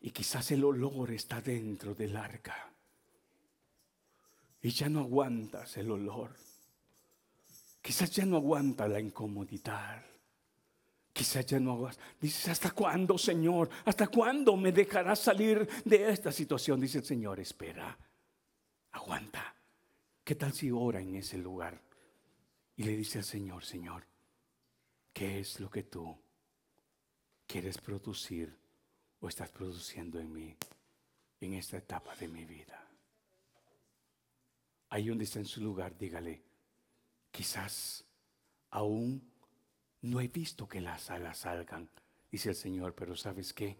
y 0.00 0.10
quizás 0.10 0.50
el 0.50 0.64
olor 0.64 1.12
está 1.12 1.40
dentro 1.40 1.94
del 1.94 2.16
arca 2.16 2.72
y 4.60 4.70
ya 4.70 4.88
no 4.88 5.00
aguantas 5.00 5.76
el 5.76 5.90
olor. 5.90 6.34
Quizás 7.80 8.10
ya 8.10 8.24
no 8.24 8.36
aguanta 8.36 8.86
la 8.86 9.00
incomodidad. 9.00 10.04
Quizás 11.22 11.46
ya 11.46 11.60
no 11.60 11.74
aguantas. 11.74 12.02
Dices, 12.20 12.48
¿hasta 12.48 12.72
cuándo, 12.72 13.16
Señor? 13.16 13.70
¿Hasta 13.84 14.08
cuándo 14.08 14.56
me 14.56 14.72
dejarás 14.72 15.20
salir 15.20 15.68
de 15.84 16.10
esta 16.10 16.32
situación? 16.32 16.80
Dice 16.80 16.98
el 16.98 17.04
Señor, 17.04 17.38
espera, 17.38 17.96
aguanta. 18.90 19.54
¿Qué 20.24 20.34
tal 20.34 20.52
si 20.52 20.72
ora 20.72 21.00
en 21.00 21.14
ese 21.14 21.38
lugar? 21.38 21.80
Y 22.74 22.82
le 22.82 22.96
dice 22.96 23.18
al 23.18 23.24
Señor, 23.24 23.64
Señor, 23.64 24.04
¿qué 25.12 25.38
es 25.38 25.60
lo 25.60 25.70
que 25.70 25.84
tú 25.84 26.18
quieres 27.46 27.78
producir 27.78 28.58
o 29.20 29.28
estás 29.28 29.50
produciendo 29.50 30.18
en 30.18 30.32
mí 30.32 30.56
en 31.40 31.54
esta 31.54 31.76
etapa 31.76 32.16
de 32.16 32.26
mi 32.26 32.44
vida? 32.44 32.84
Ahí 34.88 35.06
donde 35.06 35.22
está 35.22 35.38
en 35.38 35.46
su 35.46 35.60
lugar, 35.60 35.96
dígale, 35.96 36.42
quizás 37.30 38.04
aún 38.70 39.31
no 40.02 40.20
he 40.20 40.28
visto 40.28 40.68
que 40.68 40.80
las 40.80 41.10
alas 41.10 41.38
salgan, 41.38 41.88
dice 42.30 42.50
el 42.50 42.54
Señor, 42.54 42.94
pero 42.94 43.16
¿sabes 43.16 43.52
qué? 43.52 43.78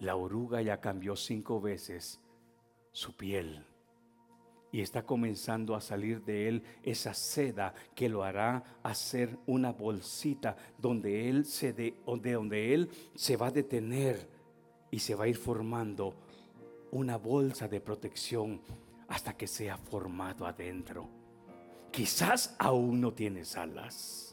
La 0.00 0.16
oruga 0.16 0.62
ya 0.62 0.80
cambió 0.80 1.16
cinco 1.16 1.60
veces 1.60 2.20
su 2.92 3.16
piel 3.16 3.64
y 4.70 4.80
está 4.80 5.04
comenzando 5.04 5.74
a 5.74 5.80
salir 5.80 6.22
de 6.24 6.48
él 6.48 6.62
esa 6.82 7.14
seda 7.14 7.74
que 7.94 8.08
lo 8.08 8.22
hará 8.22 8.78
hacer 8.82 9.38
una 9.46 9.72
bolsita 9.72 10.56
donde 10.76 11.28
él 11.28 11.46
se 11.46 11.72
de, 11.72 11.96
donde 12.06 12.74
él 12.74 12.90
se 13.14 13.36
va 13.36 13.46
a 13.46 13.50
detener 13.50 14.28
y 14.90 14.98
se 14.98 15.14
va 15.14 15.24
a 15.24 15.28
ir 15.28 15.36
formando 15.36 16.14
una 16.90 17.16
bolsa 17.16 17.68
de 17.68 17.80
protección 17.80 18.60
hasta 19.08 19.36
que 19.36 19.46
sea 19.46 19.76
formado 19.76 20.46
adentro. 20.46 21.08
Quizás 21.90 22.54
aún 22.58 23.00
no 23.00 23.12
tienes 23.12 23.56
alas, 23.56 24.27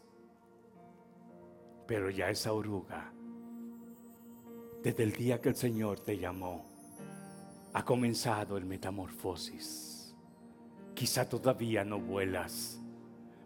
pero 1.88 2.10
ya 2.10 2.30
esa 2.30 2.54
oruga, 2.54 3.12
desde 4.84 5.04
el 5.04 5.12
día 5.14 5.42
que 5.42 5.50
el 5.50 5.56
Señor 5.56 6.00
te 6.00 6.18
llamó, 6.18 6.66
ha 7.74 7.84
comenzado 7.84 8.58
el 8.58 8.66
metamorfosis 8.66 9.96
Quizá 10.96 11.28
todavía 11.28 11.84
no 11.84 12.00
vuelas, 12.00 12.80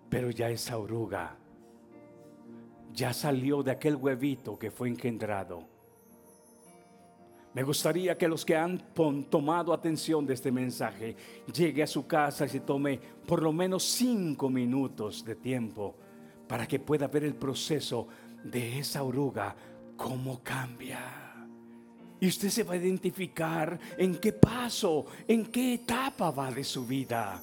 pero 0.07 0.29
ya 0.29 0.49
esa 0.51 0.77
oruga 0.77 1.35
ya 2.93 3.11
salió 3.11 3.63
de 3.63 3.71
aquel 3.71 3.95
huevito 3.95 4.57
que 4.59 4.69
fue 4.69 4.87
engendrado. 4.87 5.67
Me 7.55 7.63
gustaría 7.63 8.15
que 8.19 8.27
los 8.27 8.45
que 8.45 8.55
han 8.55 8.93
tomado 9.29 9.73
atención 9.73 10.27
de 10.27 10.35
este 10.35 10.51
mensaje 10.51 11.15
llegue 11.51 11.81
a 11.81 11.87
su 11.87 12.05
casa 12.05 12.45
y 12.45 12.49
se 12.49 12.59
tome 12.59 12.99
por 13.25 13.41
lo 13.41 13.51
menos 13.51 13.83
cinco 13.83 14.47
minutos 14.47 15.25
de 15.25 15.35
tiempo 15.35 15.95
para 16.47 16.67
que 16.67 16.79
pueda 16.79 17.07
ver 17.07 17.23
el 17.23 17.33
proceso 17.33 18.07
de 18.43 18.79
esa 18.79 19.03
oruga, 19.03 19.55
cómo 19.95 20.41
cambia. 20.43 21.19
Y 22.21 22.27
usted 22.27 22.49
se 22.49 22.63
va 22.63 22.73
a 22.73 22.77
identificar 22.77 23.79
en 23.97 24.15
qué 24.15 24.33
paso, 24.33 25.05
en 25.27 25.45
qué 25.45 25.75
etapa 25.75 26.31
va 26.31 26.51
de 26.51 26.63
su 26.63 26.85
vida. 26.85 27.41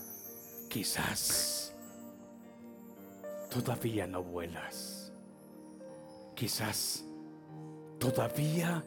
Quizás 0.69 1.75
todavía 3.51 4.07
no 4.07 4.23
vuelas. 4.23 5.13
Quizás 6.35 7.05
todavía 7.99 8.85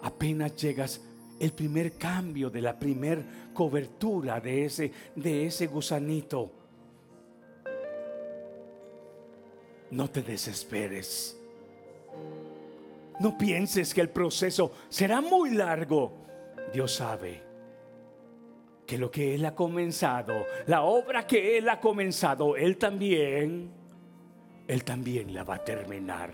apenas 0.00 0.56
llegas 0.56 1.02
el 1.38 1.52
primer 1.52 1.92
cambio 1.92 2.48
de 2.48 2.62
la 2.62 2.78
primer 2.78 3.22
cobertura 3.52 4.40
de 4.40 4.64
ese 4.64 4.92
de 5.14 5.46
ese 5.46 5.66
gusanito. 5.66 6.50
No 9.90 10.08
te 10.10 10.22
desesperes. 10.22 11.37
No 13.20 13.36
pienses 13.36 13.92
que 13.92 14.00
el 14.00 14.10
proceso 14.10 14.72
será 14.88 15.20
muy 15.20 15.50
largo. 15.50 16.12
Dios 16.72 16.94
sabe 16.94 17.42
que 18.86 18.96
lo 18.96 19.10
que 19.10 19.34
Él 19.34 19.44
ha 19.44 19.54
comenzado, 19.54 20.46
la 20.66 20.82
obra 20.82 21.26
que 21.26 21.58
Él 21.58 21.68
ha 21.68 21.80
comenzado, 21.80 22.56
Él 22.56 22.78
también, 22.78 23.70
Él 24.66 24.84
también 24.84 25.34
la 25.34 25.44
va 25.44 25.56
a 25.56 25.64
terminar. 25.64 26.30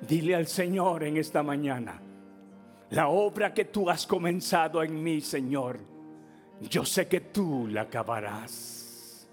Dile 0.00 0.34
al 0.34 0.46
Señor 0.46 1.04
en 1.04 1.16
esta 1.16 1.42
mañana, 1.42 2.00
la 2.90 3.08
obra 3.08 3.54
que 3.54 3.64
tú 3.66 3.88
has 3.88 4.06
comenzado 4.06 4.82
en 4.82 5.02
mí, 5.02 5.20
Señor, 5.20 5.78
yo 6.60 6.84
sé 6.84 7.08
que 7.08 7.20
tú 7.20 7.66
la 7.68 7.82
acabarás. 7.82 9.28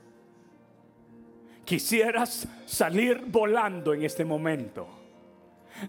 Quisieras 1.66 2.48
salir 2.66 3.26
volando 3.28 3.94
en 3.94 4.04
este 4.04 4.26
momento 4.26 4.99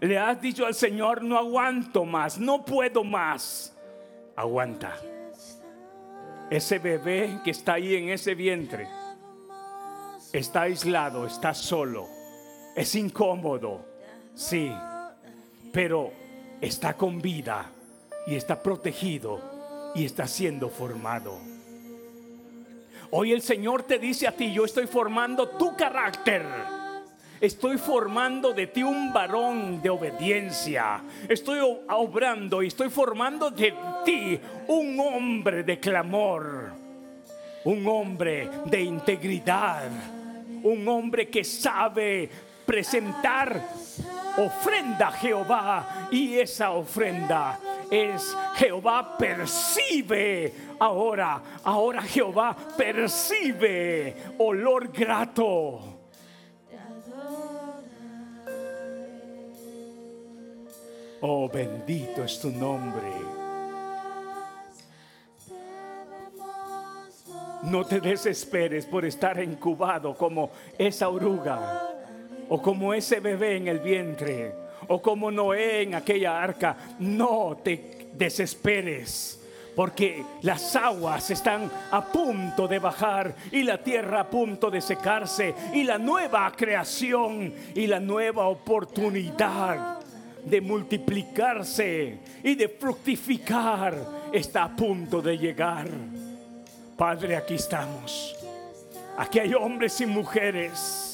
le 0.01 0.19
has 0.19 0.41
dicho 0.41 0.67
al 0.67 0.75
Señor, 0.75 1.23
no 1.23 1.39
aguanto 1.39 2.05
más, 2.05 2.39
no 2.39 2.65
puedo 2.65 3.05
más. 3.05 3.77
Aguanta. 4.37 4.97
Ese 6.51 6.79
bebé 6.79 7.41
que 7.45 7.51
está 7.51 7.75
ahí 7.75 7.95
en 7.95 8.09
ese 8.09 8.35
vientre 8.35 8.89
está 10.33 10.63
aislado, 10.63 11.27
está 11.27 11.55
solo, 11.55 12.09
es 12.75 12.95
incómodo, 12.95 13.85
sí, 14.35 14.73
pero 15.73 16.13
está 16.61 16.95
con 16.95 17.21
vida 17.21 17.71
y 18.27 18.35
está 18.35 18.63
protegido 18.63 19.41
y 19.95 20.05
está 20.05 20.27
siendo 20.27 20.69
formado. 20.69 21.39
Hoy 23.13 23.33
el 23.33 23.43
Señor 23.43 23.83
te 23.83 23.99
dice 23.99 24.29
a 24.29 24.37
ti, 24.37 24.53
yo 24.53 24.65
estoy 24.65 24.87
formando 24.87 25.49
tu 25.49 25.77
carácter. 25.77 26.45
Estoy 27.41 27.79
formando 27.79 28.53
de 28.53 28.67
ti 28.67 28.83
un 28.83 29.15
varón 29.15 29.81
de 29.81 29.89
obediencia. 29.89 31.01
Estoy 31.27 31.59
obrando 31.89 32.63
y 32.63 32.67
estoy 32.67 32.91
formando 32.91 33.51
de 33.51 33.73
ti 34.05 34.39
un 34.69 35.01
hombre 35.01 35.63
de 35.63 35.81
clamor. 35.81 36.73
Un 37.65 37.87
hombre 37.87 38.51
de 38.67 38.83
integridad. 38.83 39.89
Un 40.63 40.87
hombre 40.87 41.31
que 41.31 41.43
sabe 41.43 42.29
presentar 42.67 43.59
ofrenda 44.37 45.09
a 45.09 45.13
Jehová. 45.13 46.09
Y 46.11 46.39
esa 46.39 46.73
ofrenda 46.73 47.59
es 47.91 48.37
Jehová 48.57 49.17
percibe 49.17 50.53
ahora, 50.79 51.43
ahora 51.65 52.03
Jehová 52.03 52.55
percibe 52.77 54.15
olor 54.37 54.93
grato. 54.93 55.90
Oh, 61.23 61.49
bendito 61.49 62.25
es 62.25 62.41
tu 62.41 62.51
nombre. 62.51 63.13
No 67.65 67.85
te 67.85 68.01
desesperes 68.01 68.87
por 68.87 69.05
estar 69.05 69.43
incubado 69.43 70.15
como 70.17 70.51
esa 70.79 71.11
oruga 71.11 71.83
o 72.49 72.63
como 72.63 72.95
ese 72.95 73.21
bebé 73.21 73.57
en 73.57 73.69
el 73.69 73.81
vientre 73.81 74.55
o 74.89 75.03
como 75.03 75.31
Noé 75.31 75.83
en 75.83 75.95
aquella 75.95 76.43
arca. 76.43 76.77
No 76.99 77.59
te 77.63 78.09
desesperes 78.15 79.41
porque 79.77 80.25
las 80.41 80.75
aguas 80.75 81.31
están 81.31 81.71
a 81.91 82.05
punto 82.05 82.67
de 82.67 82.79
bajar 82.79 83.35
y 83.53 83.63
la 83.63 83.79
tierra 83.83 84.21
a 84.21 84.31
punto 84.31 84.71
de 84.71 84.81
secarse 84.81 85.55
y 85.75 85.85
la 85.85 85.99
nueva 85.99 86.51
creación 86.57 87.53
y 87.75 87.87
la 87.87 88.01
nueva 88.01 88.49
oportunidad 88.49 90.00
de 90.45 90.61
multiplicarse 90.61 92.19
y 92.43 92.55
de 92.55 92.69
fructificar 92.69 93.97
está 94.33 94.65
a 94.65 94.77
punto 94.77 95.21
de 95.21 95.37
llegar. 95.37 95.89
Padre, 96.97 97.37
aquí 97.37 97.55
estamos. 97.55 98.37
Aquí 99.17 99.39
hay 99.39 99.55
hombres 99.55 100.01
y 100.01 100.07
mujeres 100.07 101.11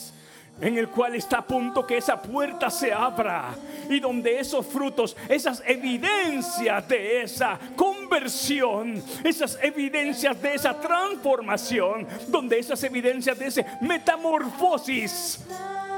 en 0.60 0.78
el 0.78 0.88
cual 0.88 1.14
está 1.14 1.38
a 1.38 1.46
punto 1.46 1.86
que 1.86 1.98
esa 1.98 2.20
puerta 2.20 2.70
se 2.70 2.92
abra 2.92 3.54
y 3.88 4.00
donde 4.00 4.38
esos 4.40 4.66
frutos, 4.66 5.16
esas 5.28 5.62
evidencias 5.66 6.88
de 6.88 7.22
esa 7.22 7.58
conversión, 7.76 9.02
esas 9.22 9.58
evidencias 9.62 10.40
de 10.40 10.54
esa 10.54 10.80
transformación, 10.80 12.06
donde 12.28 12.58
esas 12.58 12.82
evidencias 12.84 13.38
de 13.38 13.46
ese 13.46 13.66
metamorfosis 13.82 15.44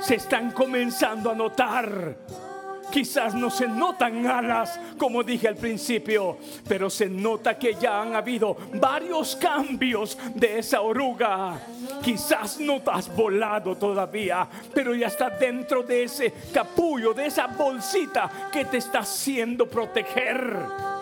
se 0.01 0.15
están 0.17 0.51
comenzando 0.53 1.31
a 1.31 1.35
notar. 1.35 2.17
Quizás 2.91 3.35
no 3.35 3.51
se 3.51 3.69
notan 3.69 4.27
alas, 4.27 4.79
como 4.97 5.23
dije 5.23 5.49
al 5.49 5.57
principio, 5.57 6.39
pero 6.67 6.89
se 6.89 7.09
nota 7.09 7.59
que 7.59 7.75
ya 7.75 8.03
han 8.03 8.15
habido 8.15 8.57
varios 8.75 9.37
cambios 9.37 10.17
de 10.35 10.59
esa 10.59 10.81
oruga. 10.81 11.61
Quizás 12.03 12.59
no 12.59 12.81
has 12.87 13.15
volado 13.15 13.77
todavía, 13.77 14.49
pero 14.73 14.95
ya 14.95 15.09
está 15.09 15.31
dentro 15.31 15.83
de 15.83 16.05
ese 16.05 16.33
capullo, 16.53 17.13
de 17.13 17.27
esa 17.27 17.47
bolsita 17.47 18.49
que 18.53 18.65
te 18.65 18.79
está 18.79 19.01
haciendo 19.01 19.67
proteger. 19.69 20.98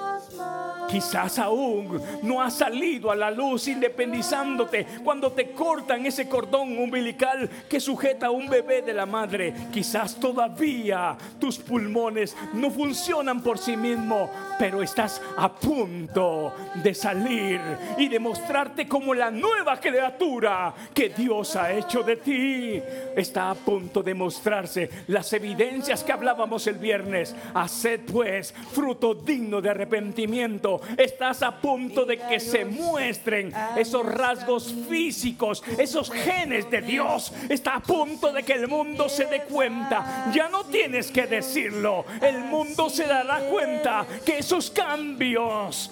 Quizás 0.96 1.38
aún 1.38 2.00
no 2.22 2.40
has 2.40 2.54
salido 2.54 3.10
a 3.10 3.14
la 3.14 3.30
luz 3.30 3.68
independizándote 3.68 4.86
cuando 5.04 5.30
te 5.30 5.50
cortan 5.50 6.06
ese 6.06 6.26
cordón 6.26 6.78
umbilical 6.78 7.50
que 7.68 7.80
sujeta 7.80 8.28
a 8.28 8.30
un 8.30 8.48
bebé 8.48 8.80
de 8.80 8.94
la 8.94 9.04
madre. 9.04 9.52
Quizás 9.70 10.18
todavía 10.18 11.14
tus 11.38 11.58
pulmones 11.58 12.34
no 12.54 12.70
funcionan 12.70 13.42
por 13.42 13.58
sí 13.58 13.76
mismo, 13.76 14.30
pero 14.58 14.82
estás 14.82 15.20
a 15.36 15.52
punto 15.52 16.54
de 16.82 16.94
salir 16.94 17.60
y 17.98 18.08
demostrarte 18.08 18.88
como 18.88 19.12
la 19.12 19.30
nueva 19.30 19.78
criatura 19.78 20.72
que 20.94 21.10
Dios 21.10 21.56
ha 21.56 21.74
hecho 21.74 22.02
de 22.04 22.16
ti. 22.16 22.82
Está 23.14 23.50
a 23.50 23.54
punto 23.54 24.02
de 24.02 24.14
mostrarse 24.14 24.88
las 25.08 25.30
evidencias 25.34 26.02
que 26.02 26.12
hablábamos 26.12 26.66
el 26.66 26.76
viernes. 26.76 27.36
Haced 27.52 28.00
pues 28.10 28.54
fruto 28.72 29.14
digno 29.14 29.60
de 29.60 29.68
arrepentimiento 29.68 30.80
Estás 30.96 31.42
a 31.42 31.60
punto 31.60 32.04
de 32.04 32.18
que 32.18 32.40
se 32.40 32.64
muestren 32.64 33.52
esos 33.76 34.04
rasgos 34.06 34.74
físicos, 34.88 35.62
esos 35.78 36.10
genes 36.10 36.70
de 36.70 36.82
Dios. 36.82 37.32
Está 37.48 37.76
a 37.76 37.80
punto 37.80 38.32
de 38.32 38.42
que 38.42 38.54
el 38.54 38.68
mundo 38.68 39.08
se 39.08 39.26
dé 39.26 39.42
cuenta. 39.42 40.30
Ya 40.34 40.48
no 40.48 40.64
tienes 40.64 41.10
que 41.10 41.26
decirlo. 41.26 42.04
El 42.20 42.40
mundo 42.40 42.88
se 42.88 43.06
dará 43.06 43.40
cuenta 43.40 44.06
que 44.24 44.38
esos 44.38 44.70
cambios 44.70 45.90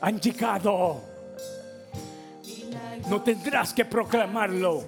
han 0.00 0.20
llegado. 0.20 1.00
No 3.08 3.22
tendrás 3.22 3.72
que 3.72 3.84
proclamarlo. 3.84 4.84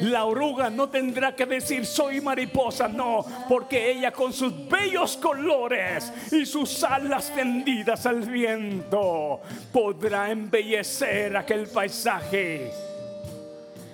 La 0.00 0.24
oruga 0.24 0.70
no 0.70 0.88
tendrá 0.88 1.34
que 1.34 1.46
decir 1.46 1.84
soy 1.84 2.20
mariposa, 2.20 2.88
no, 2.88 3.24
porque 3.48 3.90
ella 3.90 4.12
con 4.12 4.32
sus 4.32 4.68
bellos 4.68 5.16
colores 5.16 6.12
y 6.30 6.46
sus 6.46 6.84
alas 6.84 7.32
tendidas 7.34 8.06
al 8.06 8.20
viento 8.20 9.40
podrá 9.72 10.30
embellecer 10.30 11.36
aquel 11.36 11.66
paisaje. 11.66 12.70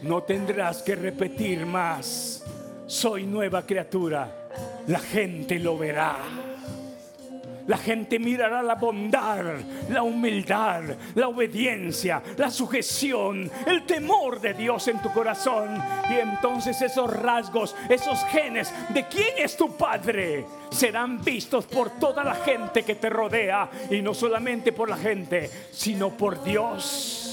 No 0.02 0.22
tendrás 0.22 0.82
que 0.82 0.94
repetir 0.94 1.64
más, 1.64 2.44
soy 2.86 3.24
nueva 3.24 3.62
criatura, 3.62 4.48
la 4.86 4.98
gente 4.98 5.58
lo 5.58 5.78
verá. 5.78 6.43
La 7.66 7.78
gente 7.78 8.18
mirará 8.18 8.62
la 8.62 8.74
bondad, 8.74 9.42
la 9.88 10.02
humildad, 10.02 10.82
la 11.14 11.28
obediencia, 11.28 12.22
la 12.36 12.50
sujeción, 12.50 13.50
el 13.66 13.84
temor 13.84 14.40
de 14.40 14.54
Dios 14.54 14.86
en 14.88 15.00
tu 15.00 15.10
corazón. 15.12 15.82
Y 16.10 16.14
entonces 16.14 16.80
esos 16.82 17.10
rasgos, 17.10 17.74
esos 17.88 18.22
genes 18.24 18.72
de 18.90 19.06
quién 19.08 19.34
es 19.38 19.56
tu 19.56 19.76
Padre, 19.76 20.44
serán 20.70 21.22
vistos 21.22 21.66
por 21.66 21.90
toda 21.98 22.22
la 22.22 22.34
gente 22.34 22.82
que 22.82 22.96
te 22.96 23.08
rodea. 23.08 23.70
Y 23.90 24.02
no 24.02 24.12
solamente 24.12 24.72
por 24.72 24.90
la 24.90 24.96
gente, 24.96 25.50
sino 25.72 26.10
por 26.10 26.42
Dios 26.44 27.23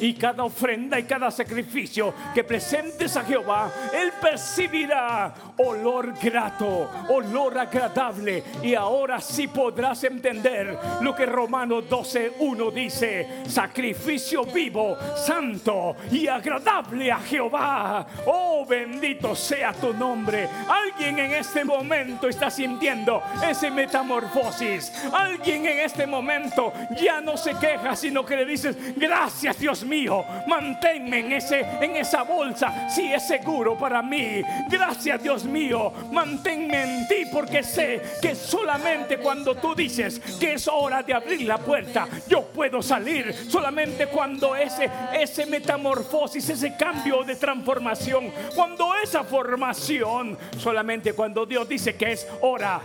y 0.00 0.14
cada 0.14 0.44
ofrenda 0.44 0.98
y 0.98 1.04
cada 1.04 1.30
sacrificio 1.30 2.12
que 2.34 2.44
presentes 2.44 3.16
a 3.16 3.24
Jehová, 3.24 3.70
Él 3.92 4.12
percibirá 4.20 5.34
olor 5.58 6.14
grato, 6.20 6.90
olor 7.08 7.58
agradable. 7.58 8.42
Y 8.62 8.74
ahora 8.74 9.20
sí 9.20 9.48
podrás 9.48 10.04
entender 10.04 10.78
lo 11.00 11.14
que 11.14 11.26
Romanos 11.26 11.84
12.1 11.88 12.72
dice, 12.72 13.28
sacrificio 13.46 14.44
vivo, 14.44 14.96
santo 15.16 15.96
y 16.10 16.26
agradable 16.28 17.10
a 17.10 17.18
Jehová. 17.18 18.06
Oh, 18.26 18.64
bendito 18.66 19.34
sea 19.34 19.72
tu 19.72 19.94
nombre. 19.94 20.48
Alguien 20.68 21.18
en 21.18 21.32
este 21.32 21.64
momento 21.64 22.28
está 22.28 22.50
sintiendo 22.50 23.22
ese 23.48 23.70
metamorfosis. 23.70 24.92
Alguien 25.12 25.66
en 25.66 25.80
este 25.80 26.06
momento 26.06 26.72
ya 27.00 27.20
no 27.20 27.36
se 27.36 27.54
queja, 27.54 27.96
sino 27.96 28.24
que 28.24 28.36
le 28.36 28.44
dices, 28.44 28.76
gracias 28.96 29.58
Dios 29.58 29.84
mío, 29.86 30.24
manténme 30.46 31.20
en, 31.20 31.32
ese, 31.32 31.60
en 31.80 31.96
esa 31.96 32.22
bolsa 32.22 32.88
si 32.88 33.12
es 33.12 33.26
seguro 33.26 33.76
para 33.76 34.02
mí. 34.02 34.42
Gracias 34.68 35.22
Dios 35.22 35.44
mío, 35.44 35.92
manténme 36.12 36.82
en 36.82 37.08
ti 37.08 37.26
porque 37.32 37.62
sé 37.62 38.02
que 38.20 38.34
solamente 38.34 39.18
cuando 39.18 39.54
tú 39.54 39.74
dices 39.74 40.20
que 40.38 40.54
es 40.54 40.68
hora 40.68 41.02
de 41.02 41.14
abrir 41.14 41.42
la 41.42 41.58
puerta, 41.58 42.08
yo 42.28 42.42
puedo 42.42 42.82
salir. 42.82 43.34
Solamente 43.48 44.06
cuando 44.06 44.54
ese, 44.56 44.90
ese 45.14 45.46
metamorfosis, 45.46 46.48
ese 46.48 46.76
cambio 46.76 47.22
de 47.22 47.36
transformación, 47.36 48.30
cuando 48.54 48.94
esa 49.02 49.24
formación, 49.24 50.36
solamente 50.58 51.12
cuando 51.12 51.46
Dios 51.46 51.68
dice 51.68 51.96
que 51.96 52.12
es 52.12 52.26
hora, 52.40 52.80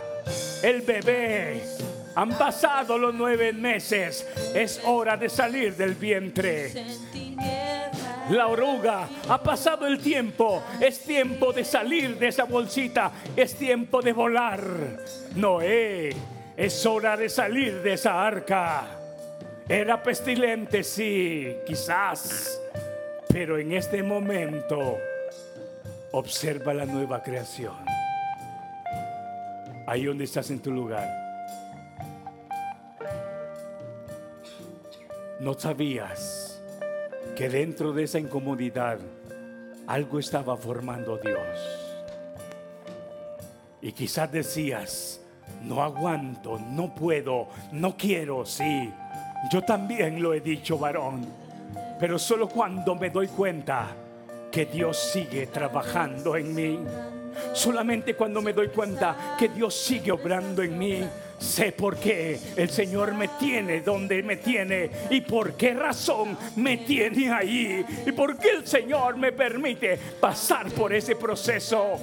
el 0.63 0.81
bebé 0.81 1.63
han 2.15 2.29
pasado 2.37 2.97
los 2.97 3.13
nueve 3.13 3.53
meses. 3.53 4.27
Es 4.53 4.81
hora 4.85 5.17
de 5.17 5.29
salir 5.29 5.75
del 5.75 5.95
vientre. 5.95 6.71
La 8.29 8.47
oruga 8.47 9.07
ha 9.27 9.41
pasado 9.41 9.87
el 9.87 9.99
tiempo. 9.99 10.63
Es 10.79 10.99
tiempo 11.01 11.51
de 11.53 11.63
salir 11.63 12.17
de 12.17 12.27
esa 12.27 12.45
bolsita. 12.45 13.11
Es 13.35 13.55
tiempo 13.55 14.01
de 14.01 14.13
volar. 14.13 14.61
Noé, 15.35 16.15
es 16.55 16.85
hora 16.85 17.17
de 17.17 17.29
salir 17.29 17.81
de 17.81 17.93
esa 17.93 18.25
arca. 18.25 18.83
Era 19.67 20.01
pestilente, 20.01 20.83
sí, 20.83 21.55
quizás. 21.65 22.59
Pero 23.29 23.57
en 23.57 23.71
este 23.71 24.03
momento, 24.03 24.97
observa 26.11 26.73
la 26.73 26.85
nueva 26.85 27.23
creación. 27.23 27.75
Ahí 29.87 30.05
donde 30.05 30.25
estás 30.25 30.49
en 30.51 30.59
tu 30.61 30.71
lugar. 30.71 31.20
No 35.41 35.55
sabías 35.55 36.61
que 37.35 37.49
dentro 37.49 37.93
de 37.93 38.03
esa 38.03 38.19
incomodidad 38.19 38.99
algo 39.87 40.19
estaba 40.19 40.55
formando 40.55 41.17
Dios. 41.17 41.39
Y 43.81 43.91
quizás 43.91 44.31
decías, 44.31 45.19
no 45.63 45.81
aguanto, 45.81 46.59
no 46.59 46.93
puedo, 46.93 47.47
no 47.71 47.97
quiero, 47.97 48.45
sí. 48.45 48.93
Yo 49.51 49.63
también 49.63 50.21
lo 50.21 50.35
he 50.35 50.41
dicho, 50.41 50.77
varón. 50.77 51.25
Pero 51.99 52.19
solo 52.19 52.47
cuando 52.47 52.93
me 52.93 53.09
doy 53.09 53.27
cuenta 53.27 53.95
que 54.51 54.67
Dios 54.67 54.95
sigue 55.11 55.47
trabajando 55.47 56.35
en 56.37 56.53
mí. 56.53 56.79
Solamente 57.53 58.13
cuando 58.13 58.43
me 58.43 58.53
doy 58.53 58.67
cuenta 58.67 59.35
que 59.39 59.49
Dios 59.49 59.73
sigue 59.73 60.11
obrando 60.11 60.61
en 60.61 60.77
mí 60.77 61.03
Sé 61.41 61.71
por 61.71 61.97
qué 61.97 62.39
el 62.55 62.69
Señor 62.69 63.15
me 63.15 63.27
tiene 63.27 63.81
donde 63.81 64.21
me 64.21 64.37
tiene 64.37 64.91
y 65.09 65.21
por 65.21 65.57
qué 65.57 65.73
razón 65.73 66.37
me 66.55 66.77
tiene 66.77 67.31
ahí 67.31 67.83
y 68.05 68.11
por 68.11 68.37
qué 68.37 68.51
el 68.51 68.67
Señor 68.67 69.17
me 69.17 69.31
permite 69.31 69.97
pasar 70.19 70.71
por 70.71 70.93
ese 70.93 71.15
proceso. 71.15 71.99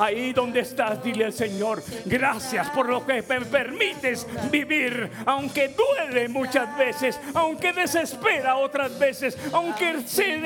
Ahí 0.00 0.32
donde 0.32 0.60
estás, 0.60 1.02
dile 1.04 1.26
al 1.26 1.32
Señor, 1.32 1.82
gracias 2.06 2.70
por 2.70 2.88
lo 2.88 3.04
que 3.06 3.22
me 3.22 3.22
permites 3.22 4.26
vivir, 4.50 5.10
aunque 5.26 5.68
duele 5.68 6.28
muchas 6.28 6.76
veces, 6.76 7.20
aunque 7.34 7.72
desespera 7.74 8.56
otras 8.56 8.98
veces, 8.98 9.36
aunque 9.52 10.00
se 10.06 10.40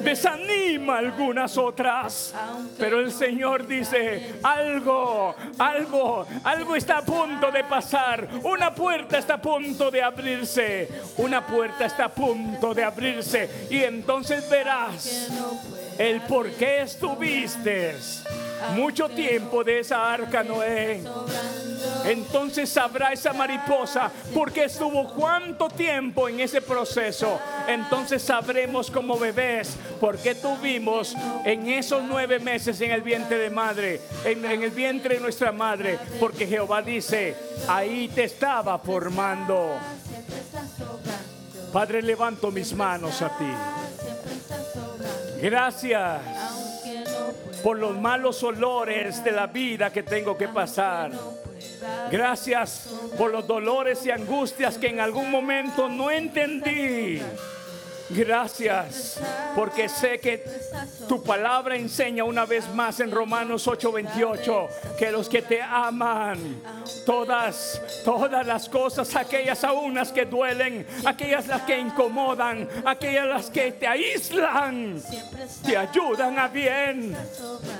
desanima 0.00 0.98
algunas 0.98 1.56
otras. 1.56 2.34
Pero 2.78 3.00
el 3.00 3.12
Señor 3.12 3.66
dice, 3.66 4.40
algo, 4.42 5.36
algo, 5.58 6.26
algo 6.42 6.76
está 6.76 6.98
a 6.98 7.02
punto 7.02 7.52
de 7.52 7.62
pasar, 7.64 8.28
una 8.42 8.74
puerta 8.74 9.18
está 9.18 9.34
a 9.34 9.42
punto 9.42 9.90
de 9.90 10.02
abrirse, 10.02 10.88
una 11.18 11.46
puerta 11.46 11.86
está 11.86 12.06
a 12.06 12.14
punto 12.14 12.74
de 12.74 12.84
abrirse. 12.84 13.68
Y 13.70 13.84
entonces 13.84 14.48
verás 14.50 15.28
el 15.98 16.20
por 16.22 16.50
qué 16.52 16.82
estuviste 16.82 17.96
mucho 18.74 19.08
tiempo 19.08 19.64
de 19.64 19.80
esa 19.80 20.12
arca 20.12 20.42
Noé. 20.42 21.02
Entonces 22.04 22.68
sabrá 22.68 23.12
esa 23.12 23.32
mariposa 23.32 24.10
porque 24.34 24.64
estuvo 24.64 25.12
cuánto 25.14 25.68
tiempo 25.68 26.28
en 26.28 26.40
ese 26.40 26.60
proceso. 26.60 27.40
Entonces 27.66 28.22
sabremos 28.22 28.90
como 28.90 29.18
bebés 29.18 29.76
por 30.00 30.18
qué 30.18 30.34
tuvimos 30.34 31.14
en 31.44 31.68
esos 31.68 32.02
nueve 32.02 32.38
meses 32.38 32.80
en 32.80 32.92
el 32.92 33.02
vientre 33.02 33.38
de 33.38 33.50
madre, 33.50 34.00
en 34.24 34.44
el 34.44 34.70
vientre 34.70 35.16
de 35.16 35.20
nuestra 35.20 35.52
madre, 35.52 35.98
porque 36.20 36.46
Jehová 36.46 36.82
dice, 36.82 37.36
ahí 37.68 38.08
te 38.08 38.24
estaba 38.24 38.78
formando. 38.78 39.76
Padre, 41.72 42.02
levanto 42.02 42.50
mis 42.50 42.72
manos 42.72 43.20
a 43.20 43.36
ti. 43.36 43.77
Gracias 45.40 46.20
por 47.62 47.78
los 47.78 47.98
malos 47.98 48.42
olores 48.42 49.22
de 49.22 49.32
la 49.32 49.46
vida 49.46 49.92
que 49.92 50.02
tengo 50.02 50.36
que 50.36 50.48
pasar. 50.48 51.12
Gracias 52.10 52.88
por 53.16 53.30
los 53.30 53.46
dolores 53.46 54.04
y 54.06 54.10
angustias 54.10 54.78
que 54.78 54.88
en 54.88 55.00
algún 55.00 55.30
momento 55.30 55.88
no 55.88 56.10
entendí. 56.10 57.20
Gracias, 58.10 59.20
porque 59.54 59.88
sé 59.88 60.18
que 60.18 60.42
tu 61.06 61.22
palabra 61.22 61.76
enseña 61.76 62.24
una 62.24 62.46
vez 62.46 62.66
más 62.74 63.00
en 63.00 63.10
Romanos 63.10 63.66
8:28 63.66 64.96
que 64.98 65.10
los 65.10 65.28
que 65.28 65.42
te 65.42 65.60
aman, 65.60 66.62
todas, 67.04 67.82
todas 68.04 68.46
las 68.46 68.68
cosas, 68.68 69.14
aquellas 69.14 69.62
aún 69.62 69.94
las 69.94 70.10
que 70.10 70.24
duelen, 70.24 70.86
aquellas 71.04 71.46
las 71.48 71.62
que 71.62 71.78
incomodan, 71.78 72.66
aquellas 72.86 73.26
las 73.26 73.50
que 73.50 73.72
te 73.72 73.86
aíslan, 73.86 75.02
te 75.64 75.76
ayudan 75.76 76.38
a 76.38 76.48
bien, 76.48 77.14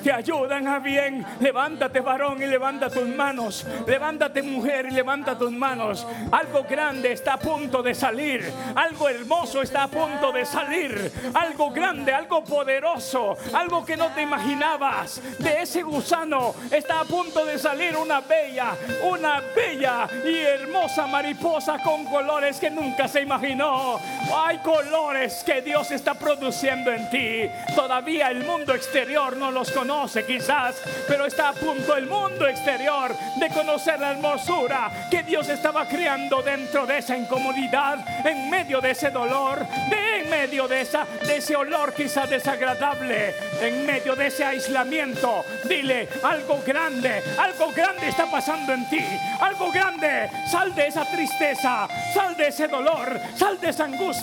te 0.03 0.13
ayudan 0.13 0.67
a 0.69 0.79
bien. 0.79 1.25
Levántate 1.41 2.01
varón 2.01 2.43
y 2.43 2.47
levanta 2.47 2.91
tus 2.91 3.09
manos, 3.09 3.67
levántate 3.87 4.43
mujer 4.43 4.87
y 4.87 4.91
levanta 4.91 5.39
tus 5.39 5.53
manos. 5.53 6.07
Algo 6.31 6.65
grande 6.69 7.13
está 7.13 7.35
a 7.35 7.39
punto 7.39 7.83
de 7.83 7.95
salir, 7.95 8.53
algo 8.75 9.09
hermoso 9.09 9.63
está 9.63 9.85
a 9.85 9.89
punto 9.89 10.18
de 10.19 10.45
salir 10.45 11.13
algo 11.33 11.71
grande, 11.71 12.13
algo 12.13 12.43
poderoso, 12.43 13.37
algo 13.55 13.85
que 13.85 13.97
no 13.97 14.09
te 14.09 14.23
imaginabas. 14.23 15.21
De 15.39 15.63
ese 15.63 15.83
gusano 15.83 16.55
está 16.71 17.01
a 17.01 17.05
punto 17.05 17.45
de 17.45 17.57
salir 17.57 17.97
una 17.97 18.21
bella, 18.21 18.77
una 19.09 19.41
bella 19.55 20.09
y 20.25 20.35
hermosa 20.39 21.07
mariposa 21.07 21.79
con 21.85 22.05
colores 22.05 22.59
que 22.59 22.69
nunca 22.69 23.07
se 23.07 23.23
imaginó. 23.23 24.01
Hay 24.35 24.59
colores 24.59 25.43
que 25.45 25.63
Dios 25.63 25.91
está 25.91 26.15
produciendo 26.15 26.93
en 26.93 27.09
ti. 27.11 27.51
Todavía 27.75 28.31
el 28.31 28.45
mundo 28.45 28.75
exterior 28.75 29.37
no 29.37 29.51
los 29.51 29.71
conoce 29.71 30.25
quizás, 30.25 30.77
pero 31.07 31.27
está 31.27 31.51
a 31.51 31.53
punto 31.53 31.97
el 31.97 32.07
mundo 32.07 32.47
exterior 32.47 33.15
de 33.37 33.49
conocer 33.49 33.99
la 34.01 34.13
hermosura 34.13 34.91
que 35.11 35.23
Dios 35.23 35.49
estaba 35.49 35.87
creando 35.87 36.43
dentro 36.43 36.87
de 36.87 36.99
esa 36.99 37.17
incomodidad, 37.17 37.99
en 38.27 38.51
medio 38.51 38.81
de 38.81 38.91
ese 38.91 39.11
dolor, 39.11 39.67
en 39.91 40.29
medio 40.29 40.69
de, 40.69 40.83
esa, 40.83 41.07
de 41.27 41.39
ese 41.39 41.57
olor 41.57 41.95
quizás 41.95 42.29
desagradable, 42.29 43.35
en 43.61 43.87
medio 43.87 44.15
de 44.15 44.27
ese 44.27 44.45
aislamiento, 44.45 45.45
dile 45.65 46.09
algo 46.23 46.63
grande, 46.67 47.23
algo 47.39 47.73
grande 47.73 48.09
está 48.09 48.31
pasando 48.31 48.73
en 48.73 48.89
ti, 48.89 49.05
algo 49.41 49.71
grande, 49.71 50.31
sal 50.51 50.75
de 50.75 50.87
esa 50.87 51.05
tristeza, 51.05 51.89
sal 52.13 52.37
de 52.37 52.49
ese 52.49 52.69
dolor, 52.69 53.21
sal 53.37 53.59
de 53.61 53.71
esa 53.71 53.85
angustia. 53.85 54.18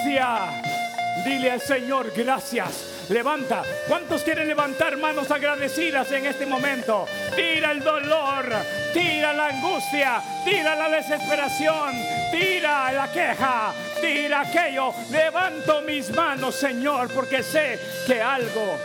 Dile 1.26 1.52
al 1.52 1.62
Señor 1.62 2.12
gracias. 2.16 3.06
Levanta. 3.10 3.64
¿Cuántos 3.88 4.24
quieren 4.24 4.48
levantar 4.48 4.98
manos 4.98 5.30
agradecidas 5.32 6.12
en 6.12 6.26
este 6.26 6.46
momento? 6.46 7.06
Tira 7.36 7.72
el 7.72 7.84
dolor, 7.84 8.46
tira 8.94 9.34
la 9.34 9.48
angustia, 9.48 10.22
tira 10.44 10.76
la 10.76 10.90
desesperación, 10.90 11.94
tira 12.32 12.92
la 12.92 13.12
queja, 13.12 13.74
tira 14.02 14.42
aquello. 14.42 14.94
Levanto 15.12 15.82
mis 15.82 16.10
manos, 16.12 16.56
Señor, 16.56 17.10
porque 17.14 17.44
sé 17.44 17.80
que 18.08 18.22
algo, 18.22 18.78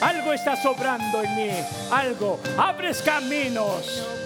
algo 0.00 0.32
está 0.32 0.56
sobrando 0.56 1.22
en 1.22 1.34
mí. 1.36 1.50
Algo. 1.90 2.40
Abres 2.56 3.02
caminos. 3.02 4.19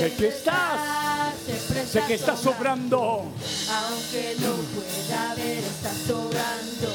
Sé 0.00 0.14
que 0.14 0.28
estás, 0.28 1.34
sé 1.92 2.00
que 2.06 2.14
estás 2.14 2.40
sobrando. 2.40 3.30
Aunque 3.70 4.34
no 4.40 4.54
pueda 4.72 5.34
ver, 5.34 5.58
está 5.58 5.90
sobrando. 6.08 6.88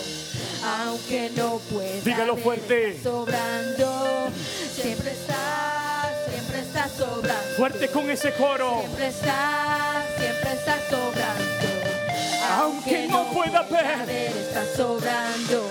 Aunque 0.64 1.30
no 1.38 1.60
pueda 1.70 2.02
Dígalo 2.04 2.34
ver, 2.34 2.44
fuerte. 2.44 2.90
está 2.90 3.04
sobrando. 3.12 4.30
Siempre 4.74 5.12
está, 5.12 6.12
siempre 6.32 6.60
está 6.62 6.90
sobrando. 6.90 7.56
Fuerte 7.58 7.88
con 7.90 8.10
ese 8.10 8.34
coro. 8.34 8.80
Siempre 8.80 9.08
está, 9.10 10.04
siempre 10.18 10.54
está 10.54 10.80
sobrando. 10.90 11.68
Aunque 12.60 13.08
no 13.08 13.32
pueda 13.32 13.62
ver. 13.70 14.36
está 14.36 14.66
sobrando. 14.76 15.70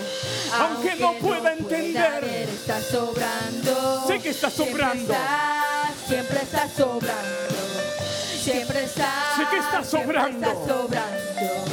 Aunque 0.57 0.95
no 0.95 1.15
pueda 1.15 1.53
entender. 1.53 2.21
ver, 2.21 2.49
está 2.49 2.81
sobrando. 2.81 4.05
Sé 4.07 4.21
que 4.21 4.29
está 4.31 4.49
sobrando. 4.51 5.13
Siempre 6.07 6.41
está, 6.43 6.69
sobrando. 6.69 7.55
Siempre 8.43 8.85
está. 8.85 9.11
Sé 9.37 9.43
que 9.51 9.57
está 9.59 9.85
siempre 9.85 10.17
sobrando. 10.19 10.47
está 10.51 10.67
sobrando. 10.67 11.65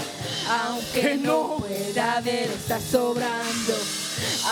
Aunque 0.50 1.02
Que 1.02 1.16
no 1.18 1.32
no. 1.32 1.56
pueda 1.58 2.22
ver, 2.22 2.50
está 2.50 2.80
sobrando. 2.80 3.76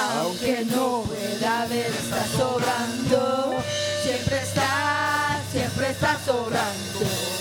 Aunque 0.01 0.65
no 0.65 1.01
pueda 1.03 1.65
ver, 1.67 1.87
está 1.87 2.25
sobrando. 2.37 3.55
Siempre 4.03 4.37
está, 4.41 5.39
siempre 5.51 5.89
está 5.91 6.17
sobrando. 6.25 7.38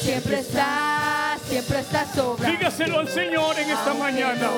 Siempre 0.00 0.40
está, 0.40 1.36
siempre 1.48 1.80
está 1.80 2.06
sobrando. 2.14 2.58
Dígaselo 2.58 2.98
al 3.00 3.08
Señor 3.08 3.58
en 3.58 3.70
esta 3.70 3.90
Aunque 3.90 4.02
mañana. 4.02 4.50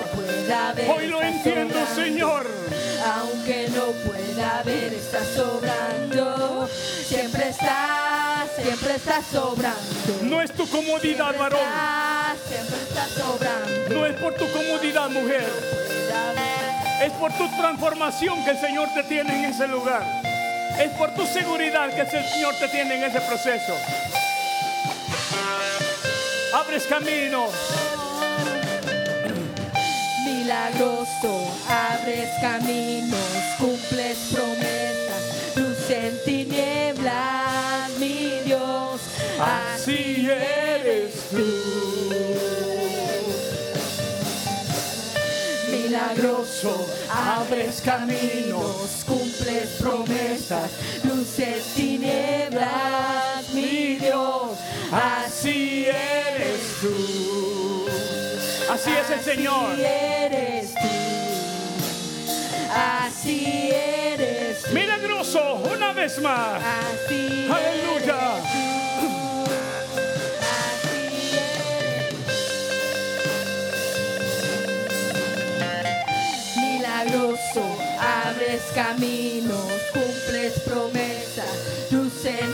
no 0.87 0.93
Hoy 0.95 1.07
lo 1.09 1.23
entiendo, 1.23 1.75
sobrando. 1.75 1.95
Señor. 2.03 2.47
Aunque 3.05 3.69
no 3.71 3.87
pueda 4.09 4.63
ver, 4.65 4.93
está 4.95 5.19
sobrando. 5.35 6.69
Siempre 6.69 7.49
está, 7.49 8.47
siempre 8.57 8.95
está 8.95 9.21
sobrando. 9.23 9.81
No 10.23 10.41
es 10.41 10.53
tu 10.53 10.69
comodidad, 10.69 11.37
varón. 11.37 11.61
Siempre 12.49 12.77
está 12.89 13.07
sobrando. 13.09 13.95
No 13.95 14.07
es 14.07 14.15
por 14.15 14.35
tu 14.35 14.49
comodidad, 14.53 15.11
mujer. 15.11 15.49
Es 17.03 17.13
por 17.15 17.33
tu 17.33 17.49
transformación 17.57 18.45
que 18.45 18.51
el 18.53 18.61
Señor 18.61 18.89
te 18.95 19.03
tiene 19.05 19.41
en 19.41 19.45
ese 19.47 19.67
lugar. 19.67 20.05
Es 20.79 20.91
por 20.93 21.13
tu 21.15 21.27
seguridad 21.27 21.91
que 21.93 22.03
el 22.03 22.11
Señor 22.11 22.55
te 22.61 22.69
tiene 22.69 22.95
en 22.95 23.05
ese 23.05 23.21
proceso. 23.23 23.75
Abres 26.55 26.85
caminos. 26.85 27.51
Milagroso, 30.27 31.51
abres 31.69 32.29
caminos, 32.41 33.19
cumples 33.59 34.19
promesas, 34.33 35.57
luz 35.57 35.91
en 35.91 36.25
tinieblas, 36.25 37.91
mi 37.99 38.41
Dios, 38.45 39.01
Así 39.41 40.29
eres 40.31 41.15
tú. 41.31 41.73
Milagroso, 45.71 46.87
abres 47.11 47.81
caminos, 47.81 49.05
cumples 49.07 49.69
promesas, 49.81 50.71
luz 51.05 51.39
en 51.39 51.63
tinieblas, 51.75 53.22
Así 58.85 58.91
es 58.91 59.11
el 59.11 59.21
Señor. 59.21 59.75
Así 59.75 59.85
eres 59.85 60.75
tú, 60.75 60.89
así 62.75 63.71
eres 63.73 64.63
tú, 64.65 64.73
Milagroso, 64.73 65.55
una 65.73 65.93
vez 65.93 66.21
más. 66.21 66.61
así 66.61 67.49
Aleluya. 67.49 68.19
eres 68.39 68.99
tú, 69.01 69.09
Milagroso, 76.57 77.65
abres 78.01 78.63
caminos, 78.75 79.71
cumples 79.93 80.59
promesas, 80.61 81.89
luz 81.91 82.25
en 82.25 82.53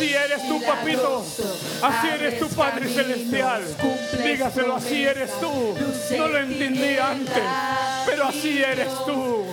así 0.00 0.14
eres 0.14 0.48
tú, 0.48 0.62
papito. 0.62 1.24
Así 1.82 2.08
eres 2.08 2.38
tu 2.40 2.48
Padre 2.48 2.88
Celestial. 2.88 3.62
Dígaselo, 4.24 4.76
así 4.76 5.04
eres 5.04 5.30
tú. 5.40 5.76
No 6.16 6.28
lo 6.28 6.38
entendí 6.38 6.96
antes, 6.96 7.42
pero 8.06 8.24
así 8.26 8.62
eres 8.62 8.88
tú. 9.04 9.44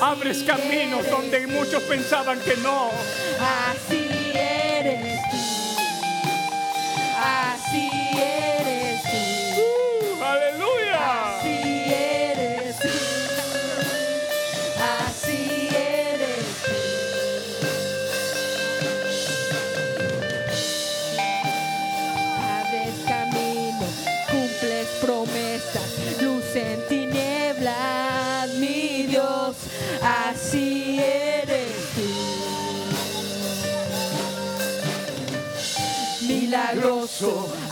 Abres 0.00 0.42
caminos 0.42 1.08
donde 1.10 1.46
muchos 1.46 1.82
pensaban 1.84 2.38
que 2.40 2.56
no. 2.58 2.90
Así 3.40 4.08
eres 4.34 5.20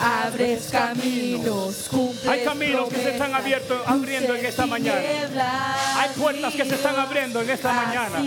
Abres 0.00 0.68
caminos, 0.72 1.86
cumples 1.90 2.26
Hay 2.28 2.44
caminos 2.44 2.88
que 2.88 2.96
se 2.96 3.10
están 3.12 3.30
promesas, 3.30 3.40
abierto- 3.44 3.82
abriendo 3.86 4.34
en 4.34 4.46
esta 4.46 4.66
mañana. 4.66 5.00
Hay 6.00 6.10
puertas 6.18 6.54
que 6.54 6.64
se 6.64 6.74
están 6.74 6.96
abriendo 6.96 7.40
en 7.40 7.50
esta 7.50 7.72
mañana. 7.72 8.18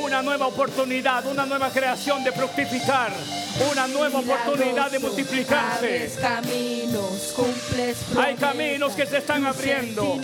Una 0.00 0.22
nueva 0.22 0.46
oportunidad, 0.46 1.26
una 1.26 1.46
nueva 1.46 1.70
creación 1.70 2.22
de 2.22 2.30
fructificar, 2.32 3.10
una 3.72 3.88
nueva 3.88 4.20
oportunidad 4.20 4.90
de 4.90 4.98
multiplicarse. 5.00 5.86
abres 5.86 6.12
caminos, 6.20 7.32
cumples 7.34 7.96
Hay 8.16 8.36
caminos 8.36 8.92
que 8.92 9.06
se 9.06 9.18
están 9.18 9.46
abriendo. 9.46 10.14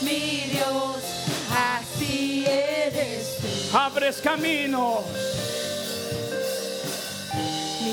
mi 0.00 0.44
Dios, 0.50 0.96
así 1.56 2.44
eres. 2.46 3.36
Abres 3.72 4.16
caminos. 4.20 5.04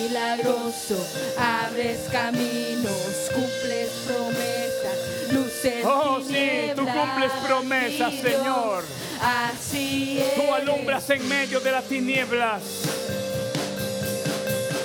Milagroso, 0.10 0.98
abres 1.38 2.00
caminos, 2.12 3.30
cumples 3.32 3.90
promesas, 4.08 5.32
luz 5.32 5.66
en 5.66 5.86
Oh, 5.86 6.20
sí, 6.28 6.72
tú 6.76 6.88
cumples 6.88 7.32
promesas, 7.46 8.14
Señor. 8.16 8.84
Así 9.22 10.18
es. 10.20 10.34
Tú 10.34 10.52
alumbras 10.52 11.08
en 11.12 11.30
medio 11.30 11.60
de 11.60 11.72
las 11.72 11.84
tinieblas. 11.84 12.64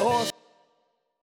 Oh, 0.02 0.33